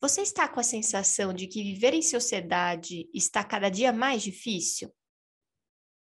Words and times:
Você 0.00 0.22
está 0.22 0.48
com 0.48 0.58
a 0.58 0.62
sensação 0.64 1.34
de 1.34 1.46
que 1.46 1.62
viver 1.62 1.92
em 1.92 2.00
sociedade 2.00 3.10
está 3.12 3.44
cada 3.44 3.68
dia 3.68 3.92
mais 3.92 4.22
difícil? 4.22 4.90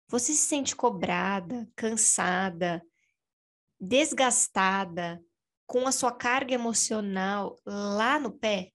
Você 0.08 0.34
se 0.34 0.40
sente 0.40 0.76
cobrada, 0.76 1.66
cansada, 1.74 2.82
desgastada, 3.80 5.24
com 5.66 5.86
a 5.86 5.92
sua 5.92 6.12
carga 6.12 6.52
emocional 6.52 7.58
lá 7.64 8.18
no 8.18 8.30
pé? 8.30 8.70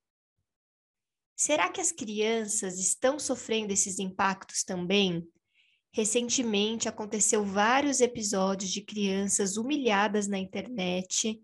Será 1.35 1.69
que 1.69 1.81
as 1.81 1.91
crianças 1.91 2.79
estão 2.79 3.19
sofrendo 3.19 3.73
esses 3.73 3.99
impactos 3.99 4.63
também? 4.63 5.27
Recentemente 5.93 6.89
aconteceu 6.89 7.45
vários 7.45 8.01
episódios 8.01 8.71
de 8.71 8.81
crianças 8.81 9.55
humilhadas 9.55 10.27
na 10.27 10.39
internet, 10.39 11.39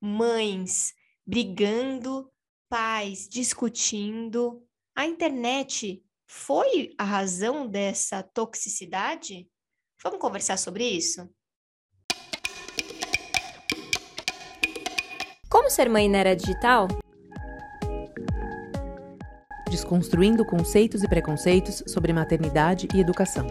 mães 0.00 0.92
brigando, 1.24 2.30
pais 2.68 3.28
discutindo. 3.28 4.62
A 4.94 5.06
internet 5.06 6.02
foi 6.26 6.94
a 6.98 7.04
razão 7.04 7.66
dessa 7.66 8.22
toxicidade? 8.22 9.48
Vamos 10.02 10.20
conversar 10.20 10.56
sobre 10.56 10.84
isso? 10.84 11.28
Como 15.48 15.70
ser 15.70 15.88
mãe 15.88 16.08
na 16.08 16.18
era 16.18 16.36
digital? 16.36 16.88
Desconstruindo 19.70 20.44
conceitos 20.44 21.02
e 21.02 21.08
preconceitos 21.08 21.82
sobre 21.86 22.12
maternidade 22.12 22.88
e 22.94 23.00
educação. 23.00 23.46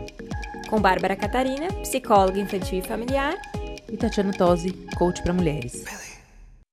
Com 0.70 0.82
Bárbara 0.82 1.16
Catarina, 1.16 1.68
psicóloga 1.82 2.40
infantil 2.40 2.80
e 2.80 2.82
familiar. 2.82 3.36
E 3.92 3.98
Tatiana 3.98 4.34
Tosi, 4.34 4.73
coach 4.98 5.22
para 5.22 5.34
mulheres. 5.34 5.84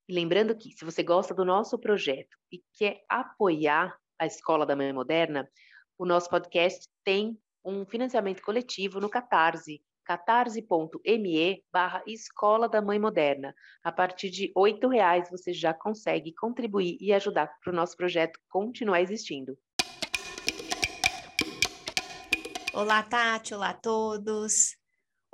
Lembrando 0.08 0.56
que, 0.56 0.72
se 0.72 0.84
você 0.84 1.02
gosta 1.02 1.32
do 1.32 1.44
nosso 1.44 1.78
projeto 1.78 2.36
e 2.50 2.60
quer 2.76 3.04
apoiar 3.08 3.96
a 4.18 4.26
Escola 4.26 4.66
da 4.66 4.74
Mãe 4.74 4.92
Moderna, 4.92 5.48
o 5.96 6.04
nosso 6.04 6.28
podcast 6.28 6.88
tem 7.04 7.38
um 7.64 7.86
financiamento 7.86 8.42
coletivo 8.42 8.98
no 8.98 9.08
Catarse, 9.08 9.80
catarse.me 10.04 11.64
barra 11.72 12.02
Escola 12.04 12.68
da 12.68 12.82
Mãe 12.82 12.98
Moderna. 12.98 13.54
A 13.84 13.92
partir 13.92 14.30
de 14.30 14.52
R$ 14.56 14.88
reais 14.88 15.30
você 15.30 15.52
já 15.52 15.72
consegue 15.72 16.34
contribuir 16.34 16.98
e 17.00 17.12
ajudar 17.12 17.48
para 17.62 17.72
o 17.72 17.76
nosso 17.76 17.96
projeto 17.96 18.40
continuar 18.48 19.00
existindo. 19.00 19.56
Olá, 22.74 23.04
Tati, 23.04 23.54
olá 23.54 23.70
a 23.70 23.74
todos. 23.74 24.81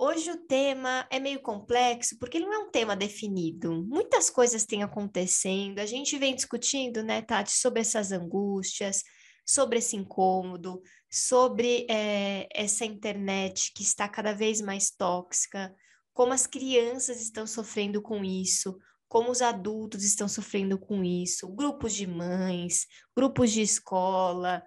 Hoje 0.01 0.31
o 0.31 0.37
tema 0.47 1.09
é 1.11 1.19
meio 1.19 1.41
complexo 1.43 2.17
porque 2.21 2.37
ele 2.37 2.47
não 2.47 2.55
é 2.55 2.59
um 2.59 2.71
tema 2.71 2.95
definido. 2.95 3.85
Muitas 3.85 4.31
coisas 4.31 4.65
têm 4.65 4.85
acontecendo. 4.85 5.81
A 5.81 5.87
gente 5.87 6.17
vem 6.17 6.37
discutindo, 6.37 7.03
né, 7.03 7.21
Tati, 7.21 7.51
sobre 7.51 7.81
essas 7.81 8.13
angústias, 8.13 9.03
sobre 9.45 9.79
esse 9.79 9.97
incômodo, 9.97 10.81
sobre 11.11 11.85
é, 11.91 12.47
essa 12.55 12.85
internet 12.85 13.73
que 13.75 13.83
está 13.83 14.09
cada 14.09 14.33
vez 14.33 14.61
mais 14.61 14.89
tóxica, 14.89 15.75
como 16.15 16.33
as 16.33 16.47
crianças 16.47 17.21
estão 17.21 17.45
sofrendo 17.45 18.01
com 18.01 18.25
isso, 18.25 18.79
como 19.09 19.33
os 19.33 19.43
adultos 19.43 20.05
estão 20.05 20.29
sofrendo 20.29 20.79
com 20.79 21.03
isso, 21.03 21.49
grupos 21.49 21.93
de 21.93 22.07
mães, 22.07 22.87
grupos 23.17 23.51
de 23.51 23.63
escola. 23.63 24.63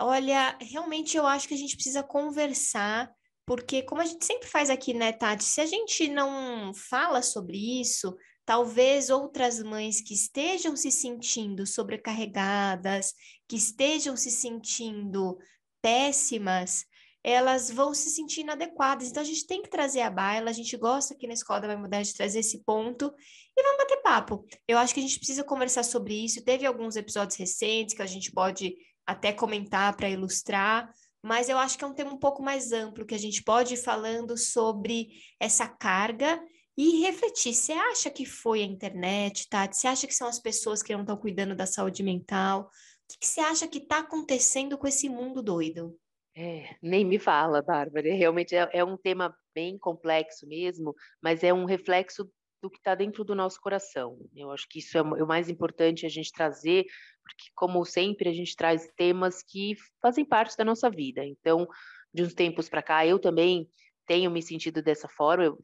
Olha, 0.00 0.58
realmente 0.60 1.16
eu 1.16 1.28
acho 1.28 1.46
que 1.46 1.54
a 1.54 1.58
gente 1.58 1.76
precisa 1.76 2.02
conversar, 2.02 3.08
porque 3.46 3.82
como 3.82 4.00
a 4.00 4.04
gente 4.04 4.24
sempre 4.24 4.48
faz 4.48 4.70
aqui, 4.70 4.94
né, 4.94 5.12
Tati? 5.12 5.44
Se 5.44 5.60
a 5.60 5.66
gente 5.66 6.08
não 6.08 6.72
fala 6.74 7.22
sobre 7.22 7.80
isso, 7.80 8.16
talvez 8.44 9.10
outras 9.10 9.62
mães 9.62 10.00
que 10.00 10.14
estejam 10.14 10.76
se 10.76 10.90
sentindo 10.90 11.66
sobrecarregadas, 11.66 13.14
que 13.48 13.56
estejam 13.56 14.16
se 14.16 14.30
sentindo 14.30 15.38
péssimas, 15.80 16.84
elas 17.24 17.70
vão 17.70 17.94
se 17.94 18.10
sentir 18.10 18.40
inadequadas. 18.40 19.08
Então, 19.08 19.22
a 19.22 19.26
gente 19.26 19.46
tem 19.46 19.62
que 19.62 19.70
trazer 19.70 20.00
a 20.00 20.10
baila, 20.10 20.50
a 20.50 20.52
gente 20.52 20.76
gosta 20.76 21.14
aqui 21.14 21.26
na 21.26 21.34
Escola 21.34 21.60
da 21.60 21.76
Mãe 21.76 22.02
de 22.02 22.14
trazer 22.14 22.40
esse 22.40 22.64
ponto 22.64 23.14
e 23.56 23.62
vamos 23.62 23.78
bater 23.78 24.02
papo. 24.02 24.44
Eu 24.66 24.78
acho 24.78 24.92
que 24.92 25.00
a 25.00 25.02
gente 25.02 25.18
precisa 25.18 25.44
conversar 25.44 25.84
sobre 25.84 26.14
isso. 26.14 26.44
Teve 26.44 26.66
alguns 26.66 26.96
episódios 26.96 27.38
recentes 27.38 27.94
que 27.94 28.02
a 28.02 28.06
gente 28.06 28.32
pode 28.32 28.74
até 29.06 29.32
comentar 29.32 29.96
para 29.96 30.08
ilustrar, 30.08 30.92
mas 31.22 31.48
eu 31.48 31.56
acho 31.56 31.78
que 31.78 31.84
é 31.84 31.86
um 31.86 31.94
tema 31.94 32.12
um 32.12 32.18
pouco 32.18 32.42
mais 32.42 32.72
amplo, 32.72 33.06
que 33.06 33.14
a 33.14 33.18
gente 33.18 33.42
pode 33.42 33.74
ir 33.74 33.76
falando 33.76 34.36
sobre 34.36 35.08
essa 35.38 35.68
carga 35.68 36.42
e 36.76 37.02
refletir. 37.02 37.54
Você 37.54 37.72
acha 37.72 38.10
que 38.10 38.26
foi 38.26 38.62
a 38.62 38.66
internet, 38.66 39.48
Tati? 39.48 39.76
Você 39.76 39.86
acha 39.86 40.06
que 40.06 40.14
são 40.14 40.26
as 40.26 40.40
pessoas 40.40 40.82
que 40.82 40.92
não 40.92 41.02
estão 41.02 41.16
cuidando 41.16 41.54
da 41.54 41.66
saúde 41.66 42.02
mental? 42.02 42.62
O 42.62 43.18
que, 43.18 43.26
você 43.26 43.40
acha 43.40 43.68
que 43.68 43.78
está 43.78 43.98
acontecendo 43.98 44.76
com 44.76 44.86
esse 44.86 45.08
mundo 45.08 45.42
doido? 45.42 45.96
É, 46.34 46.76
nem 46.82 47.04
me 47.04 47.18
fala, 47.18 47.62
Bárbara. 47.62 48.12
Realmente 48.14 48.56
é, 48.56 48.68
é 48.72 48.84
um 48.84 48.96
tema 48.96 49.36
bem 49.54 49.78
complexo 49.78 50.46
mesmo, 50.46 50.94
mas 51.22 51.44
é 51.44 51.52
um 51.52 51.66
reflexo 51.66 52.28
do 52.62 52.70
que 52.70 52.78
está 52.78 52.94
dentro 52.94 53.24
do 53.24 53.34
nosso 53.34 53.60
coração. 53.60 54.16
Eu 54.34 54.50
acho 54.50 54.66
que 54.68 54.78
isso 54.78 54.96
é 54.96 55.02
o 55.02 55.26
mais 55.26 55.50
importante 55.50 56.06
a 56.06 56.08
gente 56.08 56.32
trazer, 56.32 56.86
porque, 57.22 57.50
como 57.54 57.84
sempre, 57.84 58.28
a 58.28 58.32
gente 58.32 58.56
traz 58.56 58.88
temas 58.96 59.42
que 59.42 59.74
fazem 60.00 60.24
parte 60.24 60.56
da 60.56 60.64
nossa 60.64 60.90
vida. 60.90 61.24
Então, 61.24 61.66
de 62.12 62.22
uns 62.22 62.34
tempos 62.34 62.68
para 62.68 62.82
cá, 62.82 63.06
eu 63.06 63.18
também 63.18 63.68
tenho 64.06 64.30
me 64.30 64.42
sentido 64.42 64.82
dessa 64.82 65.08
forma. 65.08 65.44
Eu 65.44 65.58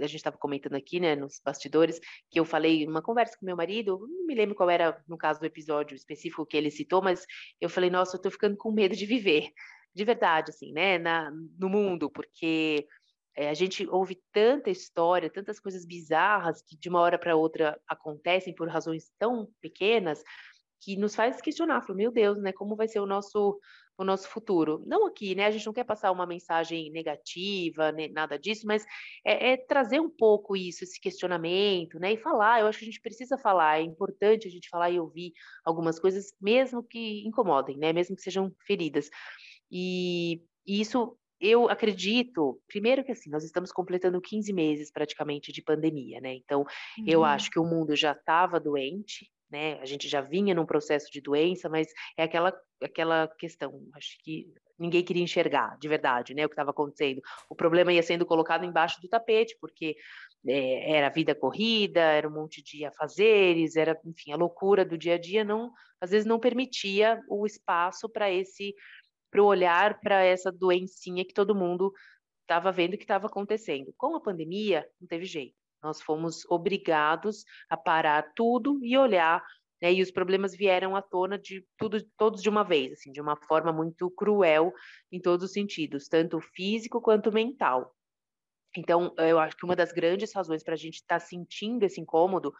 a 0.00 0.06
gente 0.06 0.16
estava 0.16 0.38
comentando 0.38 0.74
aqui, 0.74 1.00
né, 1.00 1.16
nos 1.16 1.40
bastidores, 1.44 2.00
que 2.30 2.38
eu 2.38 2.44
falei 2.44 2.86
uma 2.86 3.02
conversa 3.02 3.36
com 3.38 3.46
meu 3.46 3.56
marido, 3.56 3.98
não 4.08 4.26
me 4.26 4.34
lembro 4.34 4.54
qual 4.54 4.70
era, 4.70 5.02
no 5.08 5.18
caso 5.18 5.40
do 5.40 5.46
episódio 5.46 5.94
específico 5.94 6.46
que 6.46 6.56
ele 6.56 6.70
citou, 6.70 7.02
mas 7.02 7.26
eu 7.60 7.68
falei, 7.68 7.90
nossa, 7.90 8.16
eu 8.16 8.20
tô 8.20 8.30
ficando 8.30 8.56
com 8.56 8.70
medo 8.70 8.94
de 8.94 9.06
viver, 9.06 9.50
de 9.94 10.04
verdade, 10.04 10.50
assim, 10.50 10.72
né, 10.72 10.98
na, 10.98 11.30
no 11.58 11.68
mundo, 11.68 12.10
porque 12.10 12.86
é, 13.36 13.48
a 13.50 13.54
gente 13.54 13.86
ouve 13.88 14.20
tanta 14.32 14.70
história, 14.70 15.30
tantas 15.30 15.60
coisas 15.60 15.84
bizarras 15.84 16.62
que 16.62 16.76
de 16.76 16.88
uma 16.88 17.00
hora 17.00 17.18
para 17.18 17.36
outra 17.36 17.80
acontecem 17.86 18.54
por 18.54 18.68
razões 18.68 19.10
tão 19.18 19.48
pequenas, 19.60 20.22
que 20.80 20.96
nos 20.96 21.14
faz 21.14 21.40
questionar, 21.40 21.82
falou, 21.82 21.96
meu 21.96 22.12
Deus, 22.12 22.38
né, 22.40 22.52
como 22.52 22.76
vai 22.76 22.88
ser 22.88 23.00
o 23.00 23.06
nosso 23.06 23.58
o 23.98 24.04
nosso 24.04 24.28
futuro. 24.28 24.80
Não 24.86 25.06
aqui, 25.06 25.34
né? 25.34 25.46
A 25.46 25.50
gente 25.50 25.66
não 25.66 25.72
quer 25.72 25.82
passar 25.82 26.12
uma 26.12 26.24
mensagem 26.24 26.88
negativa, 26.92 27.90
né, 27.90 28.06
nada 28.06 28.38
disso, 28.38 28.64
mas 28.64 28.86
é, 29.26 29.50
é, 29.50 29.56
trazer 29.56 29.98
um 29.98 30.08
pouco 30.08 30.56
isso, 30.56 30.84
esse 30.84 31.00
questionamento, 31.00 31.98
né? 31.98 32.12
E 32.12 32.16
falar. 32.16 32.60
Eu 32.60 32.68
acho 32.68 32.78
que 32.78 32.84
a 32.84 32.86
gente 32.86 33.00
precisa 33.00 33.36
falar. 33.36 33.80
É 33.80 33.82
importante 33.82 34.46
a 34.46 34.50
gente 34.50 34.68
falar 34.68 34.90
e 34.90 35.00
ouvir 35.00 35.32
algumas 35.64 35.98
coisas, 35.98 36.32
mesmo 36.40 36.80
que 36.80 37.26
incomodem, 37.26 37.76
né? 37.76 37.92
Mesmo 37.92 38.14
que 38.14 38.22
sejam 38.22 38.54
feridas. 38.64 39.10
E, 39.68 40.42
e 40.64 40.80
isso 40.80 41.18
eu 41.40 41.68
acredito, 41.68 42.60
primeiro 42.66 43.04
que 43.04 43.12
assim, 43.12 43.30
nós 43.30 43.44
estamos 43.44 43.70
completando 43.70 44.20
15 44.20 44.52
meses 44.52 44.90
praticamente 44.90 45.52
de 45.52 45.62
pandemia, 45.62 46.20
né? 46.20 46.34
Então, 46.34 46.60
uhum. 46.60 47.04
eu 47.06 47.24
acho 47.24 47.50
que 47.50 47.58
o 47.58 47.64
mundo 47.64 47.94
já 47.94 48.12
estava 48.12 48.58
doente, 48.58 49.30
né? 49.50 49.78
A 49.80 49.86
gente 49.86 50.08
já 50.08 50.20
vinha 50.20 50.54
num 50.54 50.66
processo 50.66 51.10
de 51.10 51.20
doença, 51.20 51.68
mas 51.68 51.88
é 52.16 52.22
aquela 52.22 52.52
aquela 52.82 53.28
questão, 53.38 53.72
acho 53.94 54.16
que 54.22 54.46
ninguém 54.78 55.02
queria 55.02 55.22
enxergar 55.22 55.76
de 55.78 55.88
verdade, 55.88 56.34
né, 56.34 56.44
o 56.44 56.48
que 56.48 56.52
estava 56.52 56.70
acontecendo. 56.70 57.20
O 57.48 57.54
problema 57.54 57.92
ia 57.92 58.02
sendo 58.02 58.24
colocado 58.24 58.64
embaixo 58.64 59.00
do 59.00 59.08
tapete, 59.08 59.56
porque 59.60 59.96
é, 60.46 60.96
era 60.96 61.08
vida 61.08 61.34
corrida, 61.34 62.00
era 62.00 62.28
um 62.28 62.32
monte 62.32 62.62
de 62.62 62.84
afazeres, 62.84 63.76
era, 63.76 64.00
enfim, 64.04 64.32
a 64.32 64.36
loucura 64.36 64.84
do 64.84 64.96
dia 64.96 65.14
a 65.14 65.18
dia 65.18 65.44
não, 65.44 65.72
às 66.00 66.10
vezes 66.10 66.26
não 66.26 66.38
permitia 66.38 67.20
o 67.28 67.44
espaço 67.44 68.08
para 68.08 68.30
esse, 68.30 68.74
para 69.30 69.42
o 69.42 69.46
olhar 69.46 69.98
para 70.00 70.22
essa 70.22 70.52
doencinha 70.52 71.24
que 71.24 71.34
todo 71.34 71.54
mundo 71.54 71.92
estava 72.42 72.70
vendo 72.72 72.96
que 72.96 73.04
estava 73.04 73.26
acontecendo. 73.26 73.92
Com 73.96 74.14
a 74.14 74.20
pandemia, 74.20 74.88
não 75.00 75.08
teve 75.08 75.24
jeito. 75.24 75.57
Nós 75.82 76.00
fomos 76.02 76.44
obrigados 76.50 77.44
a 77.68 77.76
parar 77.76 78.32
tudo 78.34 78.78
e 78.82 78.96
olhar, 78.96 79.44
né? 79.80 79.92
E 79.92 80.02
os 80.02 80.10
problemas 80.10 80.54
vieram 80.54 80.96
à 80.96 81.02
tona 81.02 81.38
de 81.38 81.64
tudo, 81.76 82.02
todos 82.16 82.42
de 82.42 82.48
uma 82.48 82.64
vez, 82.64 82.92
assim, 82.92 83.12
de 83.12 83.20
uma 83.20 83.36
forma 83.36 83.72
muito 83.72 84.10
cruel 84.10 84.72
em 85.10 85.20
todos 85.20 85.46
os 85.46 85.52
sentidos, 85.52 86.08
tanto 86.08 86.40
físico 86.40 87.00
quanto 87.00 87.32
mental. 87.32 87.94
Então, 88.76 89.14
eu 89.18 89.38
acho 89.38 89.56
que 89.56 89.64
uma 89.64 89.76
das 89.76 89.92
grandes 89.92 90.32
razões 90.32 90.62
para 90.62 90.74
a 90.74 90.76
gente 90.76 90.96
estar 90.96 91.18
tá 91.18 91.20
sentindo 91.20 91.84
esse 91.84 92.00
incômodo, 92.00 92.52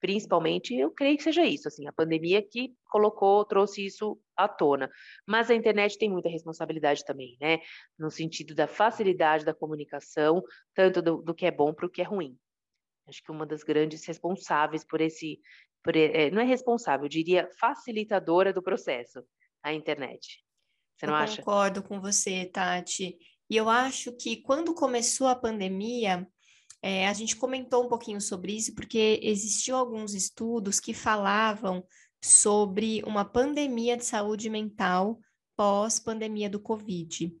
principalmente, 0.00 0.74
eu 0.74 0.90
creio 0.90 1.16
que 1.16 1.22
seja 1.22 1.44
isso, 1.44 1.68
assim, 1.68 1.86
a 1.86 1.92
pandemia 1.92 2.42
que 2.42 2.74
colocou, 2.86 3.44
trouxe 3.44 3.84
isso 3.84 4.18
à 4.34 4.48
tona. 4.48 4.90
Mas 5.26 5.50
a 5.50 5.54
internet 5.54 5.98
tem 5.98 6.10
muita 6.10 6.28
responsabilidade 6.28 7.04
também, 7.04 7.36
né? 7.40 7.58
No 7.98 8.10
sentido 8.10 8.54
da 8.54 8.66
facilidade 8.66 9.44
da 9.44 9.52
comunicação, 9.52 10.42
tanto 10.74 11.02
do, 11.02 11.22
do 11.22 11.34
que 11.34 11.44
é 11.44 11.50
bom 11.50 11.74
para 11.74 11.86
o 11.86 11.90
que 11.90 12.00
é 12.00 12.04
ruim. 12.04 12.38
Acho 13.08 13.22
que 13.22 13.30
uma 13.30 13.46
das 13.46 13.62
grandes 13.62 14.04
responsáveis 14.04 14.84
por 14.84 15.00
esse, 15.00 15.40
por, 15.82 15.96
é, 15.96 16.30
não 16.30 16.40
é 16.40 16.44
responsável, 16.44 17.06
eu 17.06 17.10
diria 17.10 17.48
facilitadora 17.58 18.52
do 18.52 18.62
processo, 18.62 19.22
a 19.62 19.72
internet. 19.72 20.44
Você 20.96 21.06
não 21.06 21.14
eu 21.14 21.20
acha? 21.20 21.36
Concordo 21.38 21.82
com 21.82 22.00
você, 22.00 22.46
Tati. 22.46 23.18
E 23.48 23.56
eu 23.56 23.68
acho 23.68 24.12
que 24.12 24.36
quando 24.36 24.74
começou 24.74 25.26
a 25.26 25.34
pandemia, 25.34 26.26
é, 26.82 27.08
a 27.08 27.12
gente 27.12 27.36
comentou 27.36 27.84
um 27.84 27.88
pouquinho 27.88 28.20
sobre 28.20 28.56
isso, 28.56 28.74
porque 28.74 29.18
existiam 29.22 29.78
alguns 29.78 30.14
estudos 30.14 30.78
que 30.78 30.94
falavam 30.94 31.84
sobre 32.22 33.02
uma 33.04 33.24
pandemia 33.24 33.96
de 33.96 34.04
saúde 34.04 34.48
mental 34.48 35.18
pós-pandemia 35.56 36.48
do 36.48 36.60
Covid. 36.60 37.34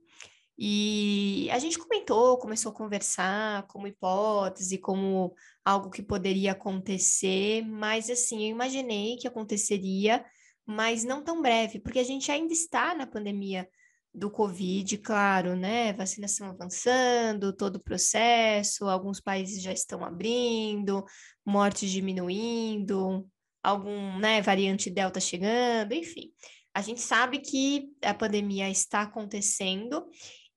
E 0.62 1.48
a 1.50 1.58
gente 1.58 1.78
comentou, 1.78 2.36
começou 2.36 2.70
a 2.70 2.74
conversar 2.74 3.66
como 3.66 3.86
hipótese, 3.86 4.76
como 4.76 5.34
algo 5.64 5.88
que 5.88 6.02
poderia 6.02 6.52
acontecer, 6.52 7.62
mas 7.62 8.10
assim, 8.10 8.42
eu 8.42 8.50
imaginei 8.50 9.16
que 9.16 9.26
aconteceria, 9.26 10.22
mas 10.66 11.02
não 11.02 11.24
tão 11.24 11.40
breve, 11.40 11.80
porque 11.80 11.98
a 11.98 12.04
gente 12.04 12.30
ainda 12.30 12.52
está 12.52 12.94
na 12.94 13.06
pandemia 13.06 13.66
do 14.12 14.30
Covid, 14.30 14.98
claro, 14.98 15.56
né? 15.56 15.94
Vacinação 15.94 16.50
avançando, 16.50 17.56
todo 17.56 17.76
o 17.76 17.82
processo, 17.82 18.86
alguns 18.86 19.18
países 19.18 19.62
já 19.62 19.72
estão 19.72 20.04
abrindo, 20.04 21.02
mortes 21.42 21.90
diminuindo, 21.90 23.26
algum, 23.62 24.18
né, 24.18 24.42
variante 24.42 24.90
Delta 24.90 25.20
chegando, 25.20 25.94
enfim. 25.94 26.30
A 26.74 26.82
gente 26.82 27.00
sabe 27.00 27.38
que 27.38 27.88
a 28.02 28.12
pandemia 28.12 28.68
está 28.68 29.02
acontecendo 29.02 30.06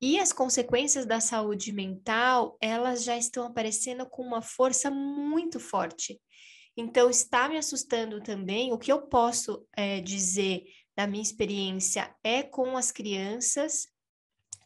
e 0.05 0.19
as 0.19 0.33
consequências 0.33 1.05
da 1.05 1.21
saúde 1.21 1.71
mental, 1.71 2.57
elas 2.59 3.05
já 3.05 3.17
estão 3.17 3.45
aparecendo 3.45 4.05
com 4.05 4.21
uma 4.21 4.41
força 4.41 4.91
muito 4.91 5.61
forte. 5.61 6.19
Então, 6.75 7.09
está 7.09 7.47
me 7.47 7.57
assustando 7.57 8.21
também. 8.21 8.73
O 8.73 8.77
que 8.77 8.91
eu 8.91 9.03
posso 9.03 9.65
é, 9.73 10.01
dizer 10.01 10.65
da 10.93 11.07
minha 11.07 11.23
experiência 11.23 12.13
é 12.21 12.43
com 12.43 12.75
as 12.75 12.91
crianças 12.91 13.87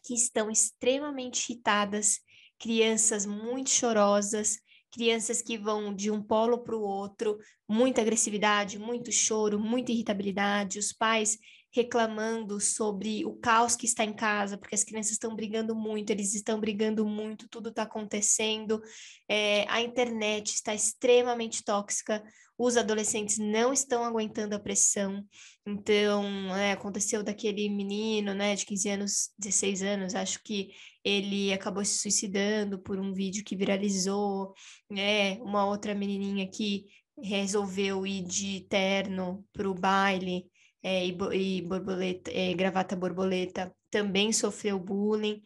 que 0.04 0.12
estão 0.12 0.50
extremamente 0.50 1.52
irritadas, 1.52 2.18
crianças 2.58 3.24
muito 3.24 3.70
chorosas, 3.70 4.58
crianças 4.90 5.40
que 5.40 5.56
vão 5.56 5.94
de 5.94 6.10
um 6.10 6.20
polo 6.20 6.64
para 6.64 6.76
o 6.76 6.82
outro, 6.82 7.38
muita 7.68 8.00
agressividade, 8.00 8.76
muito 8.76 9.12
choro, 9.12 9.60
muita 9.60 9.92
irritabilidade, 9.92 10.80
os 10.80 10.92
pais 10.92 11.38
reclamando 11.78 12.60
sobre 12.60 13.24
o 13.24 13.34
caos 13.36 13.76
que 13.76 13.86
está 13.86 14.04
em 14.04 14.12
casa, 14.12 14.58
porque 14.58 14.74
as 14.74 14.82
crianças 14.82 15.12
estão 15.12 15.34
brigando 15.34 15.74
muito, 15.74 16.10
eles 16.10 16.34
estão 16.34 16.58
brigando 16.58 17.06
muito, 17.06 17.48
tudo 17.48 17.68
está 17.68 17.82
acontecendo, 17.82 18.82
é, 19.28 19.64
a 19.68 19.80
internet 19.80 20.54
está 20.54 20.74
extremamente 20.74 21.62
tóxica, 21.62 22.22
os 22.58 22.76
adolescentes 22.76 23.38
não 23.38 23.72
estão 23.72 24.02
aguentando 24.02 24.56
a 24.56 24.58
pressão. 24.58 25.24
Então, 25.64 26.24
é, 26.56 26.72
aconteceu 26.72 27.22
daquele 27.22 27.68
menino, 27.68 28.34
né, 28.34 28.56
de 28.56 28.66
15 28.66 28.88
anos, 28.88 29.30
16 29.38 29.82
anos, 29.82 30.14
acho 30.16 30.42
que 30.42 30.70
ele 31.04 31.52
acabou 31.52 31.84
se 31.84 31.98
suicidando 31.98 32.80
por 32.80 32.98
um 32.98 33.12
vídeo 33.12 33.44
que 33.44 33.56
viralizou, 33.56 34.52
né, 34.90 35.36
uma 35.36 35.64
outra 35.66 35.94
menininha 35.94 36.50
que 36.50 36.86
resolveu 37.22 38.04
ir 38.04 38.24
de 38.24 38.66
terno 38.68 39.44
para 39.52 39.70
o 39.70 39.74
baile 39.74 40.44
é, 40.82 41.06
e, 41.06 41.16
e 41.34 41.62
borboleta, 41.62 42.30
é, 42.32 42.54
gravata 42.54 42.96
borboleta 42.96 43.74
também 43.90 44.32
sofreu 44.32 44.78
bullying, 44.78 45.42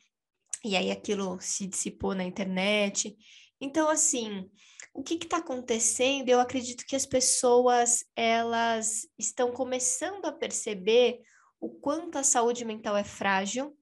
e 0.65 0.77
aí 0.77 0.91
aquilo 0.91 1.39
se 1.41 1.67
dissipou 1.67 2.15
na 2.15 2.25
internet. 2.25 3.17
Então, 3.61 3.89
assim, 3.89 4.49
o 4.95 5.03
que 5.03 5.15
está 5.15 5.39
acontecendo? 5.39 6.29
Eu 6.29 6.41
acredito 6.41 6.85
que 6.87 6.97
as 6.97 7.07
pessoas 7.07 8.05
elas 8.15 9.09
estão 9.19 9.53
começando 9.53 10.25
a 10.27 10.33
perceber 10.33 11.21
o 11.61 11.71
quanto 11.71 12.19
a 12.19 12.25
saúde 12.25 12.65
mental 12.65 12.97
é 12.97 13.05
frágil, 13.05 13.77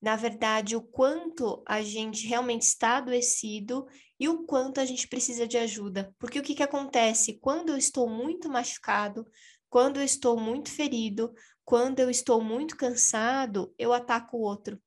na 0.00 0.16
verdade, 0.16 0.76
o 0.76 0.80
quanto 0.80 1.62
a 1.66 1.82
gente 1.82 2.26
realmente 2.26 2.62
está 2.62 2.96
adoecido 2.96 3.86
e 4.18 4.28
o 4.28 4.44
quanto 4.44 4.80
a 4.80 4.84
gente 4.84 5.06
precisa 5.06 5.46
de 5.46 5.58
ajuda. 5.58 6.14
Porque 6.18 6.38
o 6.38 6.42
que, 6.42 6.54
que 6.54 6.62
acontece? 6.62 7.38
Quando 7.38 7.70
eu 7.70 7.76
estou 7.76 8.08
muito 8.08 8.48
machucado, 8.48 9.26
quando 9.70 9.96
eu 9.98 10.04
estou 10.04 10.38
muito 10.38 10.70
ferido, 10.70 11.32
quando 11.64 12.00
eu 12.00 12.10
estou 12.10 12.42
muito 12.42 12.76
cansado, 12.76 13.72
eu 13.78 13.94
ataco 13.94 14.36
o 14.36 14.42
outro 14.42 14.78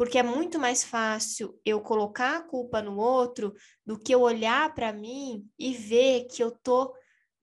porque 0.00 0.16
é 0.16 0.22
muito 0.22 0.58
mais 0.58 0.82
fácil 0.82 1.60
eu 1.62 1.78
colocar 1.82 2.38
a 2.38 2.42
culpa 2.42 2.80
no 2.80 2.96
outro 2.96 3.54
do 3.84 4.00
que 4.00 4.14
eu 4.14 4.22
olhar 4.22 4.74
para 4.74 4.94
mim 4.94 5.46
e 5.58 5.74
ver 5.74 6.24
que 6.24 6.42
eu 6.42 6.50
tô 6.50 6.94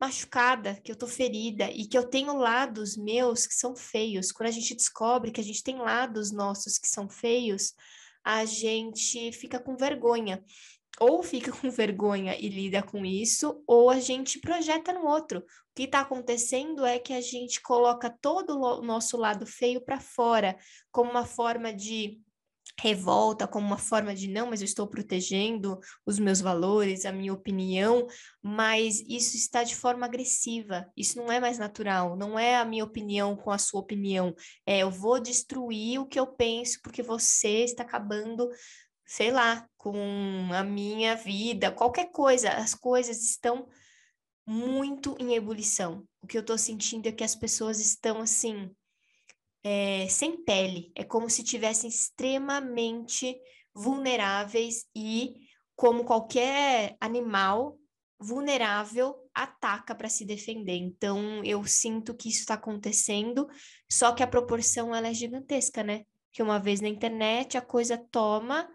machucada, 0.02 0.74
que 0.84 0.92
eu 0.92 0.96
tô 0.96 1.06
ferida 1.06 1.70
e 1.70 1.86
que 1.86 1.96
eu 1.96 2.10
tenho 2.10 2.36
lados 2.36 2.98
meus 2.98 3.46
que 3.46 3.54
são 3.54 3.76
feios. 3.76 4.32
Quando 4.32 4.50
a 4.50 4.52
gente 4.52 4.74
descobre 4.74 5.30
que 5.30 5.40
a 5.40 5.44
gente 5.44 5.62
tem 5.62 5.78
lados 5.78 6.32
nossos 6.32 6.80
que 6.80 6.88
são 6.88 7.08
feios, 7.08 7.76
a 8.24 8.44
gente 8.44 9.32
fica 9.34 9.60
com 9.60 9.78
vergonha. 9.78 10.44
Ou 11.00 11.22
fica 11.22 11.52
com 11.52 11.70
vergonha 11.70 12.36
e 12.40 12.50
lida 12.50 12.82
com 12.82 13.06
isso, 13.06 13.64
ou 13.68 13.90
a 13.90 14.00
gente 14.00 14.40
projeta 14.40 14.92
no 14.92 15.06
outro. 15.06 15.40
O 15.40 15.44
que 15.76 15.84
está 15.84 16.02
acontecendo 16.02 16.86
é 16.86 16.98
que 16.98 17.14
a 17.14 17.22
gente 17.22 17.62
coloca 17.62 18.10
todo 18.10 18.60
o 18.60 18.82
nosso 18.82 19.16
lado 19.16 19.46
feio 19.46 19.80
para 19.80 20.00
fora, 20.00 20.58
como 20.92 21.12
uma 21.12 21.26
forma 21.26 21.72
de 21.74 22.20
revolta 22.80 23.48
como 23.48 23.66
uma 23.66 23.78
forma 23.78 24.14
de 24.14 24.28
não, 24.28 24.48
mas 24.48 24.62
eu 24.62 24.66
estou 24.66 24.88
protegendo 24.88 25.80
os 26.06 26.20
meus 26.20 26.40
valores, 26.40 27.06
a 27.06 27.12
minha 27.12 27.34
opinião, 27.34 28.06
mas 28.42 29.00
isso 29.08 29.36
está 29.36 29.64
de 29.64 29.76
forma 29.76 30.06
agressiva. 30.06 30.88
Isso 30.96 31.18
não 31.18 31.32
é 31.32 31.40
mais 31.40 31.58
natural, 31.58 32.16
não 32.16 32.38
é 32.38 32.56
a 32.56 32.66
minha 32.66 32.84
opinião 32.84 33.36
com 33.36 33.52
a 33.52 33.58
sua 33.58 33.80
opinião. 33.80 34.36
É 34.66 34.80
eu 34.80 34.92
vou 34.92 35.20
destruir 35.20 36.00
o 36.00 36.06
que 36.06 36.20
eu 36.20 36.28
penso 36.28 36.80
porque 36.84 37.02
você 37.02 37.64
está 37.64 37.84
acabando, 37.84 38.48
sei 39.08 39.32
lá, 39.32 39.66
com 39.78 40.50
a 40.54 40.64
minha 40.64 41.16
vida, 41.16 41.72
qualquer 41.72 42.12
coisa. 42.12 42.50
As 42.50 42.76
coisas 42.76 43.24
estão 43.24 43.68
muito 44.46 45.16
em 45.18 45.34
ebulição. 45.34 46.06
O 46.22 46.28
que 46.28 46.38
eu 46.38 46.42
estou 46.42 46.58
sentindo 46.58 47.08
é 47.08 47.12
que 47.12 47.24
as 47.24 47.34
pessoas 47.34 47.80
estão 47.80 48.20
assim 48.20 48.70
é, 49.64 50.08
sem 50.10 50.44
pele, 50.44 50.92
é 50.94 51.04
como 51.04 51.30
se 51.30 51.44
tivessem 51.44 51.90
extremamente 51.90 53.40
vulneráveis 53.74 54.86
e, 54.96 55.36
como 55.76 56.04
qualquer 56.04 56.98
animal 57.00 57.78
vulnerável, 58.20 59.16
ataca 59.34 59.94
para 59.94 60.10
se 60.10 60.26
defender. 60.26 60.76
Então, 60.76 61.44
eu 61.44 61.64
sinto 61.66 62.16
que 62.16 62.30
isso 62.30 62.40
está 62.40 62.56
acontecendo, 62.56 63.48
só 63.90 64.12
que 64.12 64.24
a 64.24 64.28
proporção 64.28 64.94
ela 64.94 65.08
é 65.08 65.14
gigantesca, 65.14 65.84
né? 65.84 66.04
Que 66.32 66.42
uma 66.42 66.60
vez 66.60 66.82
na 66.82 66.88
internet 66.88 67.58
a 67.58 67.62
coisa 67.62 67.98
toma 67.98 68.68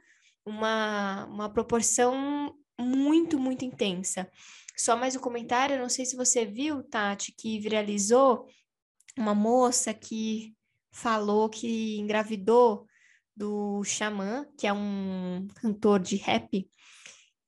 uma, 0.44 1.26
uma 1.26 1.48
proporção 1.48 2.54
muito, 2.78 3.38
muito 3.38 3.64
intensa. 3.64 4.30
Só 4.76 4.96
mais 4.96 5.14
um 5.14 5.20
comentário, 5.20 5.78
não 5.78 5.88
sei 5.88 6.04
se 6.04 6.16
você 6.16 6.44
viu, 6.44 6.82
Tati, 6.82 7.32
que 7.32 7.58
viralizou 7.60 8.46
uma 9.16 9.34
moça 9.34 9.92
que 9.92 10.54
falou 10.90 11.48
que 11.48 11.98
engravidou 11.98 12.86
do 13.34 13.82
Xamã, 13.84 14.46
que 14.58 14.66
é 14.66 14.72
um 14.72 15.46
cantor 15.56 16.00
de 16.00 16.16
rap. 16.16 16.68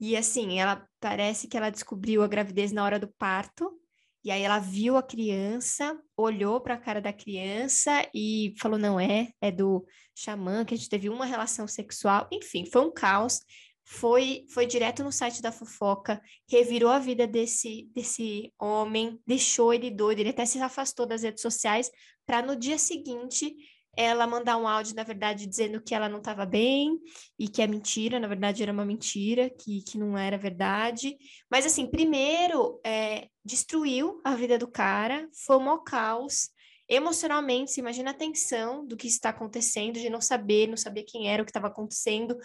E 0.00 0.16
assim, 0.16 0.58
ela 0.58 0.86
parece 1.00 1.46
que 1.46 1.56
ela 1.56 1.70
descobriu 1.70 2.22
a 2.22 2.28
gravidez 2.28 2.72
na 2.72 2.84
hora 2.84 2.98
do 2.98 3.08
parto. 3.08 3.78
E 4.24 4.30
aí 4.30 4.42
ela 4.42 4.58
viu 4.58 4.96
a 4.96 5.02
criança, 5.02 5.98
olhou 6.16 6.60
para 6.60 6.74
a 6.74 6.78
cara 6.78 7.00
da 7.00 7.12
criança 7.12 8.08
e 8.14 8.54
falou: 8.58 8.78
"Não 8.78 8.98
é, 8.98 9.28
é 9.40 9.52
do 9.52 9.84
xamã 10.14 10.64
que 10.64 10.74
a 10.74 10.76
gente 10.76 10.88
teve 10.88 11.08
uma 11.08 11.26
relação 11.26 11.68
sexual". 11.68 12.26
Enfim, 12.32 12.64
foi 12.66 12.82
um 12.82 12.90
caos. 12.92 13.40
Foi 13.86 14.46
foi 14.48 14.64
direto 14.66 15.04
no 15.04 15.12
site 15.12 15.42
da 15.42 15.52
fofoca, 15.52 16.20
revirou 16.48 16.90
a 16.90 16.98
vida 16.98 17.26
desse 17.26 17.86
desse 17.94 18.50
homem, 18.58 19.20
deixou 19.26 19.74
ele 19.74 19.90
doido, 19.90 20.20
ele 20.20 20.30
até 20.30 20.46
se 20.46 20.58
afastou 20.58 21.04
das 21.04 21.22
redes 21.22 21.42
sociais 21.42 21.90
para 22.24 22.40
no 22.40 22.56
dia 22.56 22.78
seguinte 22.78 23.54
ela 23.96 24.26
mandar 24.26 24.56
um 24.56 24.66
áudio, 24.66 24.94
na 24.94 25.02
verdade, 25.02 25.46
dizendo 25.46 25.82
que 25.82 25.94
ela 25.94 26.08
não 26.08 26.18
estava 26.18 26.44
bem 26.46 26.98
e 27.38 27.48
que 27.48 27.62
é 27.62 27.66
mentira, 27.66 28.18
na 28.20 28.28
verdade 28.28 28.62
era 28.62 28.72
uma 28.72 28.84
mentira, 28.84 29.50
que, 29.50 29.82
que 29.82 29.98
não 29.98 30.16
era 30.16 30.36
verdade. 30.38 31.16
Mas, 31.50 31.66
assim, 31.66 31.86
primeiro, 31.86 32.80
é, 32.84 33.28
destruiu 33.44 34.20
a 34.24 34.34
vida 34.34 34.58
do 34.58 34.68
cara, 34.68 35.28
foi 35.46 35.56
um 35.56 35.82
caos. 35.82 36.50
Emocionalmente, 36.88 37.72
se 37.72 37.80
imagina 37.80 38.10
a 38.10 38.14
tensão 38.14 38.86
do 38.86 38.96
que 38.96 39.06
está 39.06 39.30
acontecendo, 39.30 39.98
de 39.98 40.10
não 40.10 40.20
saber, 40.20 40.66
não 40.68 40.76
saber 40.76 41.04
quem 41.04 41.28
era, 41.28 41.42
o 41.42 41.46
que 41.46 41.50
estava 41.50 41.68
acontecendo. 41.68 42.36